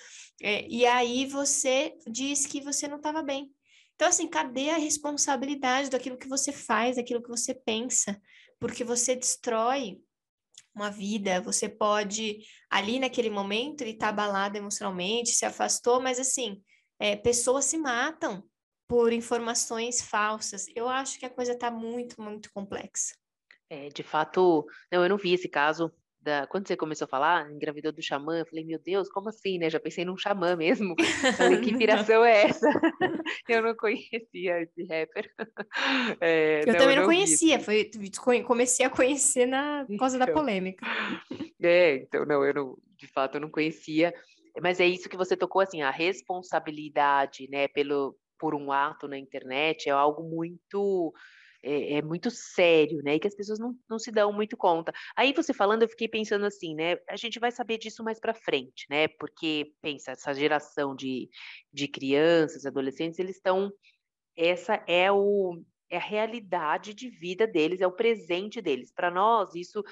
É, 0.41 0.65
e 0.67 0.85
aí 0.85 1.25
você 1.25 1.93
diz 2.09 2.45
que 2.45 2.61
você 2.61 2.87
não 2.87 2.97
estava 2.97 3.21
bem. 3.21 3.51
Então, 3.95 4.07
assim, 4.07 4.29
cadê 4.29 4.69
a 4.69 4.77
responsabilidade 4.77 5.89
daquilo 5.89 6.17
que 6.17 6.29
você 6.29 6.53
faz, 6.53 6.95
daquilo 6.95 7.21
que 7.21 7.27
você 7.27 7.53
pensa? 7.53 8.17
porque 8.59 8.83
você 8.83 9.15
destrói 9.15 9.99
uma 10.79 10.91
vida, 10.91 11.41
você 11.41 11.67
pode, 11.69 12.39
ali 12.69 12.99
naquele 12.99 13.29
momento, 13.29 13.81
ele 13.81 13.93
tá 13.93 14.09
abalado 14.09 14.57
emocionalmente, 14.57 15.31
se 15.31 15.45
afastou, 15.45 16.01
mas 16.01 16.19
assim, 16.19 16.61
é, 16.99 17.15
pessoas 17.15 17.65
se 17.65 17.77
matam 17.77 18.43
por 18.87 19.13
informações 19.13 20.01
falsas. 20.01 20.65
Eu 20.75 20.89
acho 20.89 21.19
que 21.19 21.25
a 21.25 21.29
coisa 21.29 21.53
está 21.53 21.69
muito, 21.69 22.21
muito 22.21 22.51
complexa. 22.51 23.15
É, 23.69 23.89
de 23.89 24.01
fato, 24.01 24.65
não, 24.91 25.03
eu 25.03 25.09
não 25.09 25.17
vi 25.17 25.33
esse 25.33 25.47
caso, 25.47 25.93
da, 26.29 26.45
quando 26.45 26.67
você 26.67 26.77
começou 26.77 27.05
a 27.05 27.09
falar, 27.09 27.51
engravidou 27.51 27.91
do 27.91 28.01
xamã, 28.01 28.39
eu 28.39 28.45
falei, 28.45 28.63
meu 28.63 28.77
Deus, 28.79 29.09
como 29.09 29.29
assim, 29.29 29.57
né? 29.57 29.69
Já 29.69 29.79
pensei 29.79 30.05
num 30.05 30.15
xamã 30.15 30.55
mesmo. 30.55 30.95
Falei, 31.37 31.59
que 31.59 31.71
inspiração 31.71 32.23
é 32.23 32.43
essa? 32.43 32.69
eu 33.49 33.63
não 33.63 33.75
conhecia 33.75 34.61
esse 34.61 34.83
rapper. 34.83 35.33
É, 36.21 36.61
eu 36.61 36.73
não, 36.73 36.79
também 36.79 36.95
não, 36.95 37.03
não 37.03 37.09
conhecia, 37.09 37.59
foi, 37.59 37.89
comecei 38.45 38.85
a 38.85 38.89
conhecer 38.89 39.47
na, 39.47 39.85
por 39.85 39.97
causa 39.97 40.17
então, 40.17 40.27
da 40.27 40.33
polêmica. 40.33 40.85
É, 41.61 41.95
então, 41.95 42.25
não, 42.25 42.45
eu 42.45 42.53
não, 42.53 42.77
de 42.95 43.07
fato, 43.07 43.35
eu 43.35 43.41
não 43.41 43.49
conhecia. 43.49 44.13
Mas 44.61 44.79
é 44.79 44.85
isso 44.85 45.09
que 45.09 45.17
você 45.17 45.35
tocou, 45.35 45.61
assim, 45.61 45.81
a 45.81 45.89
responsabilidade, 45.89 47.47
né, 47.49 47.67
pelo, 47.69 48.15
por 48.37 48.53
um 48.53 48.71
ato 48.71 49.07
na 49.07 49.17
internet 49.17 49.89
é 49.89 49.91
algo 49.91 50.23
muito 50.23 51.13
é, 51.63 51.95
é, 51.95 52.01
muito 52.01 52.29
sério, 52.31 53.01
né? 53.03 53.15
E 53.15 53.19
que 53.19 53.27
as 53.27 53.35
pessoas 53.35 53.59
não, 53.59 53.75
não 53.89 53.99
se 53.99 54.11
dão 54.11 54.31
muito 54.31 54.55
conta. 54.55 54.93
Aí 55.15 55.33
você 55.33 55.53
falando, 55.53 55.83
eu 55.83 55.89
fiquei 55.89 56.07
pensando 56.07 56.45
assim, 56.45 56.73
né? 56.73 56.97
A 57.09 57.15
gente 57.15 57.39
vai 57.39 57.51
saber 57.51 57.77
disso 57.77 58.03
mais 58.03 58.19
para 58.19 58.33
frente, 58.33 58.85
né? 58.89 59.07
Porque, 59.07 59.73
pensa, 59.81 60.11
essa 60.11 60.33
geração 60.33 60.95
de, 60.95 61.29
de 61.71 61.87
crianças, 61.87 62.65
adolescentes, 62.65 63.19
eles 63.19 63.35
estão. 63.35 63.71
Essa 64.37 64.81
é 64.87 65.11
o, 65.11 65.61
é 65.89 65.97
a 65.97 66.01
realidade 66.01 66.93
de 66.93 67.09
vida 67.09 67.45
deles, 67.45 67.81
é 67.81 67.87
o 67.87 67.91
presente 67.91 68.61
deles. 68.61 68.91
Para 68.93 69.11
nós, 69.11 69.53
isso 69.55 69.83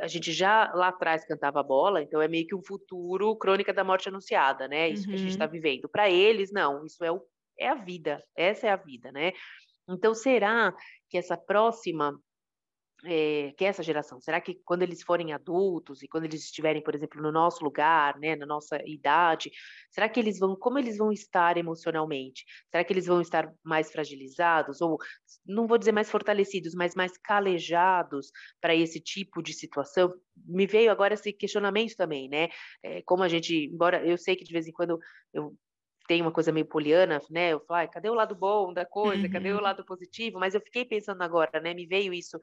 a 0.00 0.06
gente 0.06 0.32
já 0.32 0.72
lá 0.72 0.88
atrás 0.88 1.26
cantava 1.26 1.62
bola, 1.62 2.02
então 2.02 2.22
é 2.22 2.28
meio 2.28 2.46
que 2.46 2.54
um 2.54 2.62
futuro 2.62 3.36
crônica 3.36 3.74
da 3.74 3.84
morte 3.84 4.08
anunciada, 4.08 4.68
né? 4.68 4.88
Isso 4.88 5.04
uhum. 5.04 5.10
que 5.10 5.14
a 5.16 5.18
gente 5.18 5.30
está 5.30 5.44
uhum. 5.44 5.50
vivendo. 5.50 5.88
Para 5.88 6.08
eles, 6.08 6.50
não, 6.50 6.86
isso 6.86 7.04
é, 7.04 7.10
o, 7.10 7.20
é 7.58 7.68
a 7.68 7.74
vida, 7.74 8.24
essa 8.34 8.68
é 8.68 8.70
a 8.70 8.76
vida, 8.76 9.12
né? 9.12 9.32
Então, 9.90 10.14
será 10.14 10.74
que 11.08 11.18
essa 11.18 11.36
próxima 11.36 12.18
é, 13.04 13.52
que 13.56 13.64
essa 13.64 13.82
geração? 13.82 14.20
Será 14.20 14.40
que 14.40 14.60
quando 14.64 14.82
eles 14.82 15.02
forem 15.02 15.32
adultos 15.32 16.02
e 16.02 16.08
quando 16.08 16.24
eles 16.24 16.44
estiverem, 16.44 16.82
por 16.82 16.94
exemplo, 16.94 17.20
no 17.22 17.32
nosso 17.32 17.64
lugar, 17.64 18.18
né, 18.18 18.36
na 18.36 18.46
nossa 18.46 18.78
idade, 18.86 19.50
será 19.90 20.08
que 20.08 20.20
eles 20.20 20.38
vão, 20.38 20.56
como 20.56 20.78
eles 20.78 20.98
vão 20.98 21.12
estar 21.12 21.56
emocionalmente? 21.56 22.44
Será 22.70 22.84
que 22.84 22.92
eles 22.92 23.06
vão 23.06 23.20
estar 23.20 23.52
mais 23.64 23.90
fragilizados 23.90 24.80
ou 24.80 24.98
não 25.46 25.66
vou 25.66 25.78
dizer 25.78 25.92
mais 25.92 26.10
fortalecidos, 26.10 26.74
mas 26.74 26.94
mais 26.94 27.16
calejados 27.16 28.30
para 28.60 28.74
esse 28.74 29.00
tipo 29.00 29.42
de 29.42 29.54
situação? 29.54 30.12
Me 30.36 30.66
veio 30.66 30.90
agora 30.90 31.14
esse 31.14 31.32
questionamento 31.32 31.96
também, 31.96 32.28
né? 32.28 32.48
É, 32.82 33.02
como 33.02 33.22
a 33.22 33.28
gente, 33.28 33.54
embora 33.72 34.04
eu 34.06 34.18
sei 34.18 34.36
que 34.36 34.44
de 34.44 34.52
vez 34.52 34.66
em 34.66 34.72
quando 34.72 34.98
eu 35.32 35.56
tem 36.10 36.20
uma 36.20 36.32
coisa 36.32 36.50
meio 36.50 36.66
poliana, 36.66 37.22
né? 37.30 37.52
Eu 37.52 37.60
falo, 37.60 37.88
cadê 37.88 38.10
o 38.10 38.14
lado 38.14 38.34
bom 38.34 38.72
da 38.72 38.84
coisa? 38.84 39.26
Uhum. 39.26 39.30
Cadê 39.30 39.52
o 39.52 39.54
uhum. 39.54 39.62
lado 39.62 39.84
positivo? 39.84 40.40
Mas 40.40 40.56
eu 40.56 40.60
fiquei 40.60 40.84
pensando 40.84 41.22
agora, 41.22 41.60
né? 41.60 41.72
Me 41.72 41.86
veio 41.86 42.12
isso. 42.12 42.36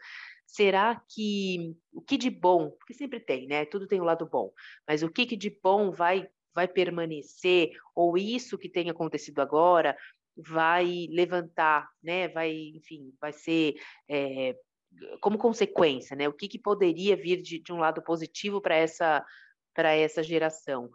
Será 0.46 1.02
que 1.10 1.76
o 1.92 2.02
que 2.02 2.16
de 2.16 2.30
bom, 2.30 2.72
porque 2.72 2.94
sempre 2.94 3.20
tem, 3.20 3.46
né? 3.46 3.66
Tudo 3.66 3.86
tem 3.86 4.00
o 4.00 4.04
um 4.04 4.06
lado 4.06 4.26
bom, 4.26 4.54
mas 4.88 5.04
o 5.04 5.12
que, 5.12 5.26
que 5.26 5.36
de 5.36 5.50
bom 5.62 5.92
vai 5.92 6.30
vai 6.56 6.66
permanecer 6.66 7.72
ou 7.94 8.18
isso 8.18 8.58
que 8.58 8.70
tem 8.70 8.90
acontecido 8.90 9.42
agora 9.42 9.98
vai 10.34 11.08
levantar, 11.12 11.90
né? 12.02 12.30
Vai, 12.30 12.54
enfim, 12.74 13.14
vai 13.20 13.34
ser 13.34 13.76
é, 14.10 14.56
como 15.20 15.38
consequência, 15.38 16.16
né? 16.16 16.30
O 16.30 16.34
que, 16.34 16.48
que 16.48 16.58
poderia 16.58 17.18
vir 17.18 17.42
de, 17.42 17.60
de 17.60 17.74
um 17.74 17.80
lado 17.80 18.02
positivo 18.02 18.62
para 18.62 18.76
essa 18.76 19.26
para 19.76 19.92
essa 19.92 20.24
geração? 20.24 20.90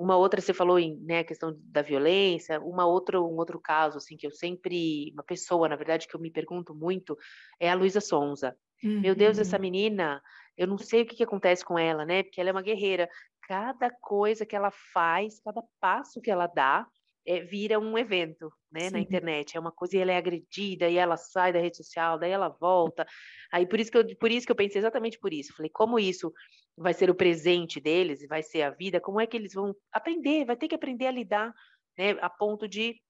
Uma 0.00 0.16
outra, 0.16 0.40
você 0.40 0.54
falou 0.54 0.78
em 0.78 0.96
né, 1.00 1.18
a 1.18 1.24
questão 1.24 1.54
da 1.64 1.82
violência, 1.82 2.58
uma 2.60 2.86
outra, 2.86 3.20
um 3.20 3.36
outro 3.36 3.60
caso, 3.60 3.98
assim, 3.98 4.16
que 4.16 4.26
eu 4.26 4.30
sempre, 4.30 5.12
uma 5.12 5.22
pessoa, 5.22 5.68
na 5.68 5.76
verdade, 5.76 6.08
que 6.08 6.16
eu 6.16 6.20
me 6.20 6.30
pergunto 6.30 6.74
muito, 6.74 7.18
é 7.60 7.70
a 7.70 7.74
Luísa 7.74 8.00
Sonza. 8.00 8.56
Uhum. 8.82 9.00
Meu 9.00 9.14
Deus, 9.14 9.38
essa 9.38 9.56
uhum. 9.56 9.62
menina, 9.62 10.22
eu 10.56 10.66
não 10.66 10.78
sei 10.78 11.02
o 11.02 11.06
que, 11.06 11.16
que 11.16 11.22
acontece 11.22 11.62
com 11.62 11.78
ela, 11.78 12.06
né? 12.06 12.22
Porque 12.22 12.40
ela 12.40 12.48
é 12.48 12.52
uma 12.52 12.62
guerreira. 12.62 13.10
Cada 13.46 13.90
coisa 13.90 14.46
que 14.46 14.56
ela 14.56 14.70
faz, 14.70 15.38
cada 15.40 15.62
passo 15.78 16.18
que 16.18 16.30
ela 16.30 16.46
dá, 16.46 16.86
é, 17.26 17.40
vira 17.40 17.78
um 17.78 17.98
evento, 17.98 18.50
né, 18.72 18.88
Sim. 18.88 18.92
na 18.92 19.00
internet. 19.00 19.54
É 19.54 19.60
uma 19.60 19.70
coisa 19.70 19.98
e 19.98 20.00
ela 20.00 20.12
é 20.12 20.16
agredida 20.16 20.88
e 20.88 20.96
ela 20.96 21.18
sai 21.18 21.52
da 21.52 21.60
rede 21.60 21.76
social, 21.76 22.18
daí 22.18 22.30
ela 22.30 22.48
volta. 22.48 23.06
Aí 23.52 23.66
por 23.66 23.78
isso 23.78 23.90
que 23.90 23.98
eu, 23.98 24.16
por 24.16 24.30
isso 24.30 24.46
que 24.46 24.52
eu 24.52 24.56
pensei 24.56 24.80
exatamente 24.80 25.18
por 25.18 25.30
isso. 25.30 25.54
Falei, 25.54 25.70
como 25.70 25.98
isso 25.98 26.32
vai 26.76 26.94
ser 26.94 27.10
o 27.10 27.14
presente 27.14 27.80
deles, 27.80 28.26
vai 28.26 28.42
ser 28.42 28.62
a 28.62 28.70
vida, 28.70 29.00
como 29.00 29.20
é 29.20 29.26
que 29.26 29.36
eles 29.36 29.52
vão 29.52 29.74
aprender, 29.92 30.44
vai 30.44 30.56
ter 30.56 30.68
que 30.68 30.74
aprender 30.74 31.06
a 31.06 31.10
lidar, 31.10 31.52
né, 31.96 32.12
a 32.20 32.30
ponto 32.30 32.66
de 32.66 33.00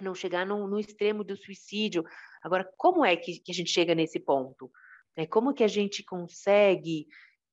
não 0.00 0.14
chegar 0.14 0.46
no, 0.46 0.66
no 0.68 0.78
extremo 0.78 1.24
do 1.24 1.36
suicídio. 1.36 2.04
Agora, 2.42 2.68
como 2.76 3.04
é 3.04 3.16
que, 3.16 3.40
que 3.40 3.50
a 3.50 3.54
gente 3.54 3.70
chega 3.70 3.94
nesse 3.94 4.20
ponto? 4.20 4.70
É, 5.16 5.26
como 5.26 5.54
que 5.54 5.64
a 5.64 5.68
gente 5.68 6.04
consegue 6.04 7.06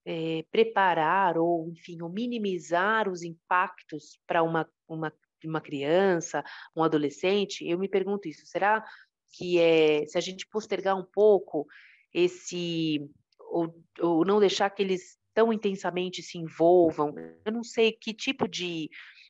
é, 0.06 0.44
preparar 0.52 1.38
ou, 1.38 1.70
enfim, 1.70 2.02
ou 2.02 2.10
minimizar 2.10 3.10
os 3.10 3.24
impactos 3.24 4.20
para 4.28 4.44
uma, 4.44 4.70
uma, 4.88 5.12
uma 5.44 5.62
criança, 5.62 6.44
um 6.76 6.84
adolescente? 6.84 7.68
Eu 7.68 7.80
me 7.80 7.90
pergunto 7.90 8.28
isso. 8.28 8.46
Será 8.46 8.86
que 9.34 9.60
é, 9.60 10.06
se 10.06 10.18
a 10.18 10.22
gente 10.22 10.48
postergar 10.48 10.96
um 10.96 11.04
pouco 11.04 11.66
esse 12.14 13.10
ou, 13.40 13.76
ou 14.00 14.26
não 14.26 14.40
deixar 14.40 14.70
que 14.70 14.82
eles 14.82 15.18
tão 15.36 15.54
intensamente 15.54 16.24
se 16.24 16.38
envolvam. 16.40 17.14
Eu 17.46 17.52
não 17.52 17.64
sei 17.64 17.92
que 17.92 18.14
tipo 18.14 18.48
de, 18.48 18.90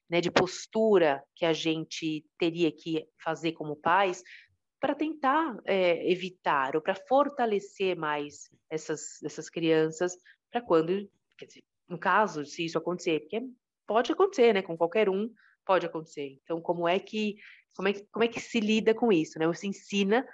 né, 0.10 0.22
de 0.22 0.32
postura 0.32 1.22
que 1.36 1.46
a 1.46 1.52
gente 1.52 2.24
teria 2.38 2.72
que 2.72 3.06
fazer 3.22 3.54
como 3.54 3.76
pais 3.76 4.24
para 4.80 4.94
tentar 4.94 5.58
é, 5.66 6.10
evitar 6.10 6.76
ou 6.76 6.82
para 6.82 6.96
fortalecer 6.96 7.98
mais 7.98 8.50
essas, 8.70 9.22
essas 9.24 9.50
crianças 9.50 10.16
para 10.52 10.62
quando, 10.62 11.10
quer 11.38 11.48
dizer, 11.48 11.64
no 11.90 11.98
caso, 11.98 12.46
se 12.46 12.64
isso 12.64 12.78
acontecer, 12.78 13.22
porque 13.22 13.42
pode 13.88 14.12
acontecer, 14.12 14.54
né, 14.54 14.62
com 14.62 14.78
qualquer 14.78 15.10
um 15.10 15.30
pode 15.66 15.88
acontecer. 15.88 16.38
Então, 16.44 16.62
como 16.62 16.88
é 16.88 17.00
que 17.00 17.36
como 17.76 17.90
é, 17.90 17.94
como 18.12 18.24
é 18.24 18.28
que 18.28 18.40
se 18.40 18.60
lida 18.60 18.94
com 18.94 19.12
isso, 19.12 19.38
né? 19.38 19.48
Você 19.48 19.68
ensina 19.68 20.26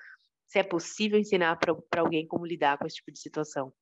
se 0.45 0.59
é 0.59 0.63
possível 0.63 1.17
ensinar 1.17 1.57
para 1.57 2.01
alguém 2.01 2.27
como 2.27 2.45
lidar 2.45 2.77
com 2.77 2.85
esse 2.85 2.97
tipo 2.97 3.11
de 3.11 3.19
situação. 3.19 3.73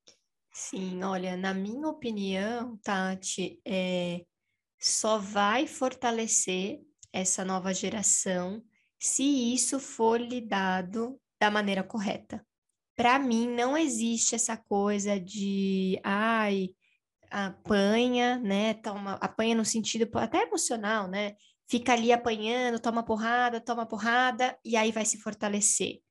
Sim, 0.52 1.04
olha, 1.04 1.38
na 1.38 1.54
minha 1.54 1.88
opinião, 1.88 2.78
Tati, 2.84 3.62
é, 3.66 4.26
só 4.80 5.18
vai 5.18 5.68
fortalecer 5.68 6.82
essa 7.14 7.46
nova 7.46 7.74
geração 7.74 8.64
se 9.00 9.24
isso 9.54 9.80
for 9.80 10.20
lidado 10.20 11.20
da 11.40 11.50
maneira 11.52 11.84
correta. 11.84 12.46
Para 12.96 13.18
mim, 13.20 13.48
não 13.50 13.78
existe 13.78 14.36
essa 14.36 14.58
coisa 14.58 15.20
de, 15.20 16.00
ai, 16.04 16.70
apanha, 17.32 18.38
né? 18.40 18.74
Toma, 18.76 19.14
apanha 19.16 19.56
no 19.56 19.66
sentido 19.66 20.10
até 20.18 20.44
emocional, 20.44 21.08
né? 21.08 21.36
Fica 21.68 21.94
ali 21.94 22.12
apanhando, 22.12 22.80
toma 22.80 23.04
porrada, 23.04 23.62
toma 23.62 23.86
porrada, 23.88 24.58
e 24.66 24.76
aí 24.76 24.92
vai 24.92 25.06
se 25.06 25.20
fortalecer 25.20 26.02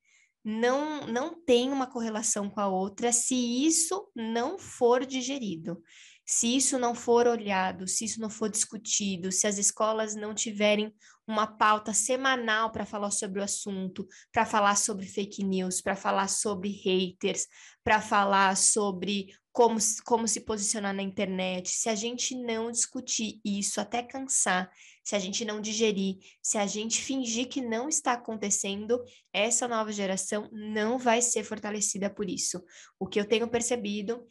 não, 0.44 1.06
não 1.06 1.34
tem 1.34 1.70
uma 1.70 1.86
correlação 1.86 2.48
com 2.48 2.60
a 2.60 2.68
outra 2.68 3.12
se 3.12 3.34
isso 3.34 4.10
não 4.14 4.58
for 4.58 5.04
digerido, 5.04 5.82
se 6.26 6.56
isso 6.56 6.78
não 6.78 6.94
for 6.94 7.26
olhado, 7.26 7.88
se 7.88 8.04
isso 8.04 8.20
não 8.20 8.28
for 8.28 8.50
discutido, 8.50 9.32
se 9.32 9.46
as 9.46 9.58
escolas 9.58 10.14
não 10.14 10.34
tiverem 10.34 10.94
uma 11.26 11.46
pauta 11.46 11.92
semanal 11.92 12.70
para 12.70 12.86
falar 12.86 13.10
sobre 13.10 13.40
o 13.40 13.42
assunto, 13.42 14.06
para 14.32 14.46
falar 14.46 14.76
sobre 14.76 15.06
fake 15.06 15.44
news, 15.44 15.80
para 15.80 15.96
falar 15.96 16.28
sobre 16.28 16.70
haters, 16.70 17.46
para 17.84 18.00
falar 18.00 18.56
sobre 18.56 19.28
como, 19.58 19.80
como 20.04 20.28
se 20.28 20.42
posicionar 20.42 20.94
na 20.94 21.02
internet, 21.02 21.70
se 21.70 21.88
a 21.88 21.94
gente 21.96 22.32
não 22.36 22.70
discutir 22.70 23.40
isso 23.44 23.80
até 23.80 24.04
cansar, 24.04 24.70
se 25.02 25.16
a 25.16 25.18
gente 25.18 25.44
não 25.44 25.60
digerir, 25.60 26.18
se 26.40 26.56
a 26.56 26.64
gente 26.64 27.02
fingir 27.02 27.48
que 27.48 27.60
não 27.60 27.88
está 27.88 28.12
acontecendo, 28.12 29.02
essa 29.32 29.66
nova 29.66 29.90
geração 29.90 30.48
não 30.52 30.96
vai 30.96 31.20
ser 31.20 31.42
fortalecida 31.42 32.08
por 32.08 32.30
isso. 32.30 32.62
O 33.00 33.06
que 33.08 33.18
eu 33.18 33.24
tenho 33.24 33.48
percebido 33.48 34.24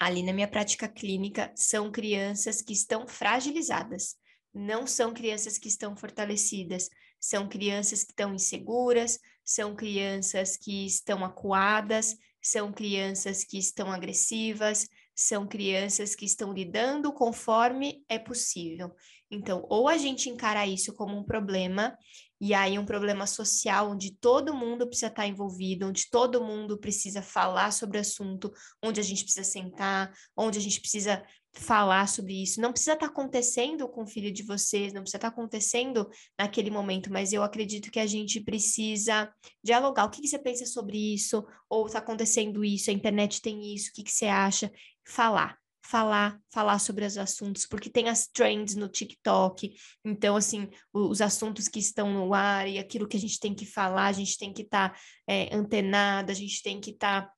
ali 0.00 0.22
na 0.22 0.32
minha 0.32 0.48
prática 0.48 0.88
clínica 0.88 1.52
são 1.54 1.92
crianças 1.92 2.62
que 2.62 2.72
estão 2.72 3.06
fragilizadas, 3.06 4.16
não 4.54 4.86
são 4.86 5.12
crianças 5.12 5.58
que 5.58 5.68
estão 5.68 5.94
fortalecidas, 5.94 6.88
são 7.20 7.46
crianças 7.50 8.02
que 8.02 8.12
estão 8.12 8.32
inseguras, 8.32 9.18
são 9.44 9.76
crianças 9.76 10.56
que 10.56 10.86
estão 10.86 11.22
acuadas, 11.22 12.16
são 12.44 12.70
crianças 12.70 13.42
que 13.42 13.56
estão 13.56 13.90
agressivas, 13.90 14.86
são 15.14 15.48
crianças 15.48 16.14
que 16.14 16.26
estão 16.26 16.52
lidando 16.52 17.10
conforme 17.10 18.04
é 18.06 18.18
possível. 18.18 18.92
Então, 19.30 19.64
ou 19.70 19.88
a 19.88 19.96
gente 19.96 20.28
encara 20.28 20.66
isso 20.66 20.94
como 20.94 21.16
um 21.16 21.24
problema, 21.24 21.96
e 22.38 22.52
aí 22.52 22.78
um 22.78 22.84
problema 22.84 23.26
social, 23.26 23.92
onde 23.92 24.14
todo 24.14 24.52
mundo 24.52 24.86
precisa 24.86 25.06
estar 25.06 25.26
envolvido, 25.26 25.86
onde 25.86 26.10
todo 26.10 26.44
mundo 26.44 26.78
precisa 26.78 27.22
falar 27.22 27.72
sobre 27.72 27.96
o 27.96 28.00
assunto, 28.02 28.52
onde 28.82 29.00
a 29.00 29.02
gente 29.02 29.24
precisa 29.24 29.44
sentar, 29.44 30.12
onde 30.36 30.58
a 30.58 30.62
gente 30.62 30.80
precisa 30.80 31.24
falar 31.60 32.08
sobre 32.08 32.42
isso. 32.42 32.60
Não 32.60 32.72
precisa 32.72 32.94
estar 32.94 33.06
acontecendo 33.06 33.88
com 33.88 34.02
o 34.02 34.06
filho 34.06 34.32
de 34.32 34.42
vocês, 34.42 34.92
não 34.92 35.02
precisa 35.02 35.18
estar 35.18 35.28
acontecendo 35.28 36.08
naquele 36.38 36.70
momento, 36.70 37.12
mas 37.12 37.32
eu 37.32 37.42
acredito 37.42 37.90
que 37.90 38.00
a 38.00 38.06
gente 38.06 38.40
precisa 38.40 39.32
dialogar. 39.62 40.04
O 40.04 40.10
que, 40.10 40.20
que 40.20 40.28
você 40.28 40.38
pensa 40.38 40.66
sobre 40.66 41.14
isso? 41.14 41.44
Ou 41.68 41.86
está 41.86 41.98
acontecendo 41.98 42.64
isso? 42.64 42.90
A 42.90 42.92
internet 42.92 43.40
tem 43.40 43.74
isso? 43.74 43.90
O 43.90 43.92
que, 43.94 44.02
que 44.02 44.12
você 44.12 44.26
acha? 44.26 44.70
Falar. 45.06 45.58
falar, 45.86 46.40
falar 46.50 46.78
sobre 46.78 47.04
os 47.04 47.18
assuntos, 47.18 47.66
porque 47.66 47.90
tem 47.90 48.08
as 48.08 48.26
trends 48.26 48.74
no 48.74 48.88
TikTok, 48.88 49.74
então, 50.02 50.34
assim, 50.34 50.68
os 50.92 51.20
assuntos 51.20 51.68
que 51.68 51.78
estão 51.78 52.10
no 52.10 52.32
ar 52.32 52.66
e 52.66 52.78
aquilo 52.78 53.06
que 53.06 53.18
a 53.18 53.20
gente 53.20 53.38
tem 53.38 53.54
que 53.54 53.66
falar, 53.66 54.06
a 54.06 54.12
gente 54.12 54.38
tem 54.38 54.50
que 54.50 54.62
estar 54.62 54.90
tá, 54.90 54.98
é, 55.28 55.54
antenada, 55.54 56.32
a 56.32 56.34
gente 56.34 56.62
tem 56.62 56.80
que 56.80 56.90
estar 56.90 57.26
tá, 57.26 57.32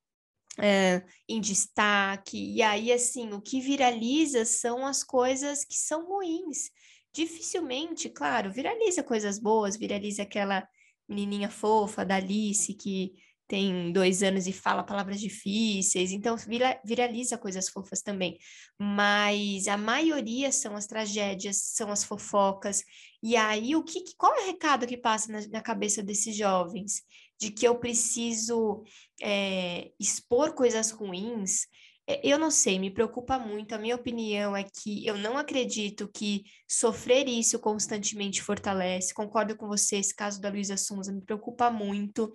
é, 0.59 1.03
em 1.27 1.39
destaque, 1.39 2.37
e 2.55 2.61
aí, 2.61 2.91
assim, 2.91 3.31
o 3.33 3.41
que 3.41 3.61
viraliza 3.61 4.45
são 4.45 4.85
as 4.85 5.03
coisas 5.03 5.63
que 5.63 5.75
são 5.75 6.07
ruins. 6.07 6.69
Dificilmente, 7.13 8.09
claro, 8.09 8.51
viraliza 8.51 9.03
coisas 9.03 9.39
boas, 9.39 9.77
viraliza 9.77 10.23
aquela 10.23 10.67
menininha 11.07 11.49
fofa 11.49 12.05
da 12.05 12.15
Alice 12.15 12.73
que 12.73 13.13
tem 13.47 13.93
dois 13.93 14.21
anos 14.23 14.45
e 14.45 14.51
fala 14.51 14.83
palavras 14.83 15.21
difíceis, 15.21 16.11
então 16.11 16.35
vira, 16.35 16.79
viraliza 16.83 17.37
coisas 17.37 17.69
fofas 17.69 18.01
também. 18.01 18.37
Mas 18.77 19.67
a 19.67 19.77
maioria 19.77 20.51
são 20.51 20.75
as 20.75 20.85
tragédias, 20.85 21.57
são 21.57 21.89
as 21.89 22.03
fofocas. 22.03 22.83
E 23.23 23.37
aí, 23.37 23.75
o 23.75 23.83
que, 23.83 24.03
qual 24.17 24.35
é 24.35 24.43
o 24.43 24.45
recado 24.47 24.85
que 24.85 24.97
passa 24.97 25.31
na, 25.31 25.47
na 25.47 25.61
cabeça 25.61 26.03
desses 26.03 26.35
jovens? 26.35 27.03
De 27.39 27.51
que 27.51 27.67
eu 27.67 27.77
preciso 27.79 28.83
é, 29.21 29.91
expor 29.99 30.53
coisas 30.53 30.91
ruins 30.91 31.67
é, 32.09 32.21
eu 32.23 32.39
não 32.39 32.49
sei, 32.49 32.79
me 32.79 32.89
preocupa 32.89 33.37
muito. 33.37 33.75
A 33.75 33.77
minha 33.77 33.95
opinião 33.95 34.55
é 34.55 34.63
que 34.63 35.05
eu 35.05 35.17
não 35.17 35.37
acredito 35.37 36.09
que 36.13 36.43
sofrer 36.67 37.27
isso 37.27 37.59
constantemente 37.59 38.41
fortalece. 38.41 39.13
Concordo 39.13 39.57
com 39.57 39.67
você, 39.67 39.97
esse 39.97 40.15
caso 40.15 40.39
da 40.39 40.49
Luísa 40.49 40.77
Sonza 40.77 41.11
me 41.11 41.21
preocupa 41.21 41.69
muito. 41.69 42.31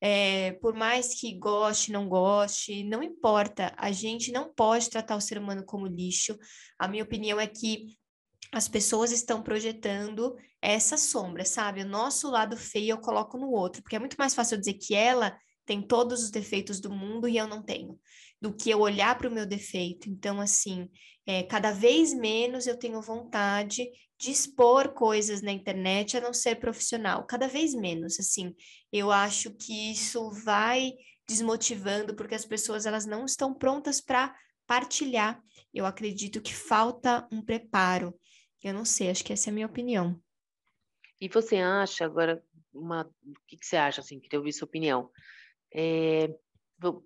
É, 0.00 0.52
por 0.60 0.74
mais 0.74 1.18
que 1.18 1.38
goste, 1.38 1.90
não 1.90 2.06
goste, 2.06 2.84
não 2.84 3.02
importa. 3.02 3.72
A 3.78 3.90
gente 3.90 4.30
não 4.30 4.52
pode 4.52 4.90
tratar 4.90 5.16
o 5.16 5.20
ser 5.20 5.38
humano 5.38 5.64
como 5.64 5.86
lixo. 5.86 6.38
A 6.78 6.86
minha 6.86 7.02
opinião 7.02 7.40
é 7.40 7.46
que 7.46 7.96
as 8.54 8.68
pessoas 8.68 9.10
estão 9.10 9.42
projetando 9.42 10.36
essa 10.62 10.96
sombra, 10.96 11.44
sabe? 11.44 11.82
O 11.82 11.88
nosso 11.88 12.30
lado 12.30 12.56
feio 12.56 12.90
eu 12.92 12.98
coloco 12.98 13.36
no 13.36 13.50
outro, 13.50 13.82
porque 13.82 13.96
é 13.96 13.98
muito 13.98 14.16
mais 14.16 14.34
fácil 14.34 14.54
eu 14.54 14.60
dizer 14.60 14.74
que 14.74 14.94
ela 14.94 15.36
tem 15.66 15.82
todos 15.82 16.22
os 16.22 16.30
defeitos 16.30 16.80
do 16.80 16.90
mundo 16.90 17.26
e 17.28 17.36
eu 17.36 17.48
não 17.48 17.62
tenho 17.62 17.98
do 18.40 18.54
que 18.54 18.70
eu 18.70 18.80
olhar 18.80 19.16
para 19.16 19.28
o 19.28 19.32
meu 19.32 19.46
defeito. 19.46 20.08
Então, 20.08 20.40
assim, 20.40 20.88
é, 21.26 21.42
cada 21.42 21.72
vez 21.72 22.12
menos 22.12 22.66
eu 22.66 22.78
tenho 22.78 23.00
vontade 23.00 23.88
de 24.18 24.30
expor 24.30 24.92
coisas 24.92 25.42
na 25.42 25.50
internet 25.50 26.16
a 26.16 26.20
não 26.20 26.32
ser 26.32 26.56
profissional, 26.56 27.26
cada 27.26 27.48
vez 27.48 27.74
menos, 27.74 28.20
assim. 28.20 28.54
Eu 28.92 29.10
acho 29.10 29.50
que 29.52 29.92
isso 29.92 30.30
vai 30.30 30.92
desmotivando 31.26 32.14
porque 32.14 32.34
as 32.34 32.44
pessoas 32.44 32.86
elas 32.86 33.06
não 33.06 33.24
estão 33.24 33.52
prontas 33.52 34.00
para 34.00 34.34
partilhar. 34.66 35.42
Eu 35.72 35.86
acredito 35.86 36.40
que 36.40 36.54
falta 36.54 37.26
um 37.32 37.42
preparo. 37.42 38.14
Eu 38.64 38.72
não 38.72 38.86
sei, 38.86 39.10
acho 39.10 39.22
que 39.22 39.32
essa 39.32 39.50
é 39.50 39.52
a 39.52 39.54
minha 39.54 39.66
opinião. 39.66 40.18
E 41.20 41.28
você 41.28 41.56
acha 41.58 42.04
agora 42.06 42.42
uma, 42.72 43.02
o 43.02 43.34
que, 43.46 43.58
que 43.58 43.66
você 43.66 43.76
acha 43.76 44.00
assim? 44.00 44.18
Queria 44.18 44.38
ouvir 44.38 44.54
sua 44.54 44.64
opinião. 44.64 45.10
É, 45.72 46.34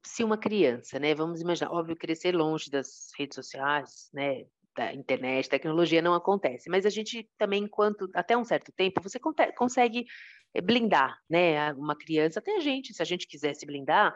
se 0.04 0.22
uma 0.22 0.38
criança, 0.38 1.00
né, 1.00 1.16
vamos 1.16 1.40
imaginar, 1.40 1.72
óbvio, 1.72 1.96
crescer 1.96 2.32
longe 2.32 2.70
das 2.70 3.08
redes 3.18 3.34
sociais, 3.34 4.08
né, 4.14 4.46
da 4.76 4.94
internet, 4.94 5.48
tecnologia 5.48 6.00
não 6.00 6.14
acontece, 6.14 6.70
mas 6.70 6.86
a 6.86 6.90
gente 6.90 7.28
também, 7.36 7.64
enquanto, 7.64 8.08
até 8.14 8.36
um 8.36 8.44
certo 8.44 8.70
tempo, 8.70 9.02
você 9.02 9.18
consegue 9.56 10.06
eh, 10.54 10.60
blindar, 10.60 11.18
né, 11.28 11.72
uma 11.72 11.96
criança, 11.96 12.38
até 12.38 12.56
a 12.56 12.60
gente, 12.60 12.94
se 12.94 13.02
a 13.02 13.04
gente 13.04 13.26
quisesse 13.26 13.66
blindar, 13.66 14.14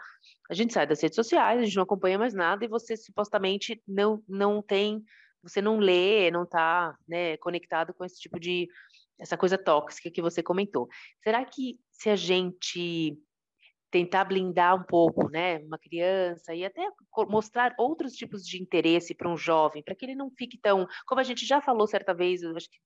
a 0.49 0.55
gente 0.55 0.73
sai 0.73 0.87
das 0.87 1.03
redes 1.03 1.17
sociais, 1.17 1.61
a 1.61 1.65
gente 1.65 1.75
não 1.75 1.83
acompanha 1.83 2.19
mais 2.19 2.35
nada 2.35 2.65
e 2.65 2.69
você 2.69 2.97
supostamente 2.97 3.83
não, 3.87 4.23
não 4.29 4.63
tem, 4.63 5.03
você 5.43 5.61
não 5.61 5.79
lê, 5.79 6.31
não 6.31 6.45
está, 6.45 6.97
né, 7.09 7.37
conectado 7.39 7.93
com 7.95 8.05
esse 8.05 8.21
tipo 8.21 8.39
de, 8.39 8.69
essa 9.19 9.37
coisa 9.37 9.59
tóxica 9.59 10.11
que 10.11 10.23
você 10.23 10.43
comentou. 10.43 10.89
Será 11.23 11.45
que 11.45 11.79
se 11.91 12.11
a 12.11 12.17
gente 12.17 13.17
tentar 13.91 14.25
blindar 14.25 14.75
um 14.75 14.83
pouco, 14.83 15.29
né, 15.29 15.59
uma 15.59 15.79
criança 15.79 16.55
e 16.55 16.65
até 16.65 16.83
mostrar 17.29 17.75
outros 17.79 18.15
tipos 18.15 18.43
de 18.43 18.61
interesse 18.61 19.15
para 19.15 19.31
um 19.31 19.37
jovem, 19.37 19.83
para 19.83 19.95
que 19.95 20.07
ele 20.07 20.15
não 20.15 20.31
fique 20.31 20.59
tão, 20.59 20.87
como 21.07 21.21
a 21.21 21.25
gente 21.25 21.45
já 21.45 21.61
falou 21.61 21.87
certa 21.87 22.15
vez, 22.15 22.43
acho 22.43 22.71
que 22.71 22.79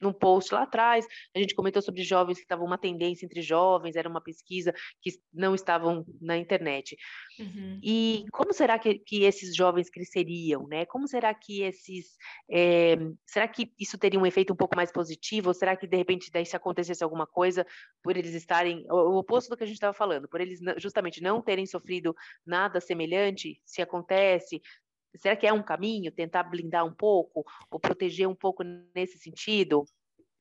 num 0.00 0.12
post 0.12 0.52
lá 0.54 0.62
atrás, 0.62 1.06
a 1.34 1.38
gente 1.38 1.54
comentou 1.54 1.82
sobre 1.82 2.02
jovens 2.02 2.38
que 2.38 2.44
estavam 2.44 2.66
uma 2.66 2.78
tendência 2.78 3.24
entre 3.26 3.42
jovens, 3.42 3.96
era 3.96 4.08
uma 4.08 4.20
pesquisa 4.20 4.72
que 5.00 5.10
não 5.32 5.54
estavam 5.54 6.04
na 6.20 6.36
internet. 6.36 6.96
Uhum. 7.38 7.80
E 7.82 8.24
como 8.32 8.52
será 8.52 8.78
que, 8.78 8.98
que, 8.98 9.24
esses 9.24 9.54
jovens 9.54 9.90
cresceriam, 9.90 10.66
né? 10.66 10.84
Como 10.86 11.06
será 11.06 11.32
que 11.34 11.62
esses, 11.62 12.16
é, 12.50 12.96
será 13.26 13.46
que 13.46 13.72
isso 13.78 13.98
teria 13.98 14.18
um 14.18 14.26
efeito 14.26 14.52
um 14.52 14.56
pouco 14.56 14.76
mais 14.76 14.90
positivo? 14.90 15.48
Ou 15.48 15.54
será 15.54 15.76
que 15.76 15.86
de 15.86 15.96
repente 15.96 16.30
daí 16.32 16.46
se 16.46 16.56
acontecesse 16.56 17.04
alguma 17.04 17.26
coisa 17.26 17.66
por 18.02 18.16
eles 18.16 18.34
estarem, 18.34 18.84
o, 18.90 18.94
o 18.94 19.18
oposto 19.18 19.50
do 19.50 19.56
que 19.56 19.64
a 19.64 19.66
gente 19.66 19.76
estava 19.76 19.92
falando, 19.92 20.28
por 20.28 20.40
eles 20.40 20.60
justamente 20.78 21.22
não 21.22 21.42
terem 21.42 21.66
sofrido 21.66 22.14
nada 22.44 22.80
semelhante, 22.80 23.60
se 23.64 23.82
acontece, 23.82 24.60
Será 25.16 25.36
que 25.36 25.46
é 25.46 25.52
um 25.52 25.62
caminho 25.62 26.12
tentar 26.12 26.44
blindar 26.44 26.86
um 26.86 26.94
pouco 26.94 27.44
ou 27.70 27.80
proteger 27.80 28.28
um 28.28 28.34
pouco 28.34 28.62
nesse 28.94 29.18
sentido? 29.18 29.84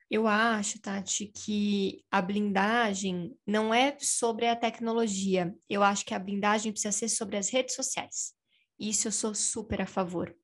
Eu 0.10 0.25
acho, 0.25 0.82
Tati, 0.82 1.27
que 1.27 2.03
a 2.10 2.21
blindagem 2.21 3.38
não 3.45 3.73
é 3.73 3.95
sobre 3.99 4.47
a 4.47 4.55
tecnologia. 4.55 5.53
Eu 5.69 5.84
acho 5.84 6.03
que 6.03 6.13
a 6.13 6.19
blindagem 6.19 6.71
precisa 6.71 6.91
ser 6.91 7.10
sobre 7.10 7.38
as 7.38 7.49
redes 7.49 7.75
sociais. 7.75 8.34
Isso 8.79 9.08
eu 9.08 9.12
sou 9.12 9.36
super 9.36 9.82
a 9.82 9.86
favor. 9.86 10.36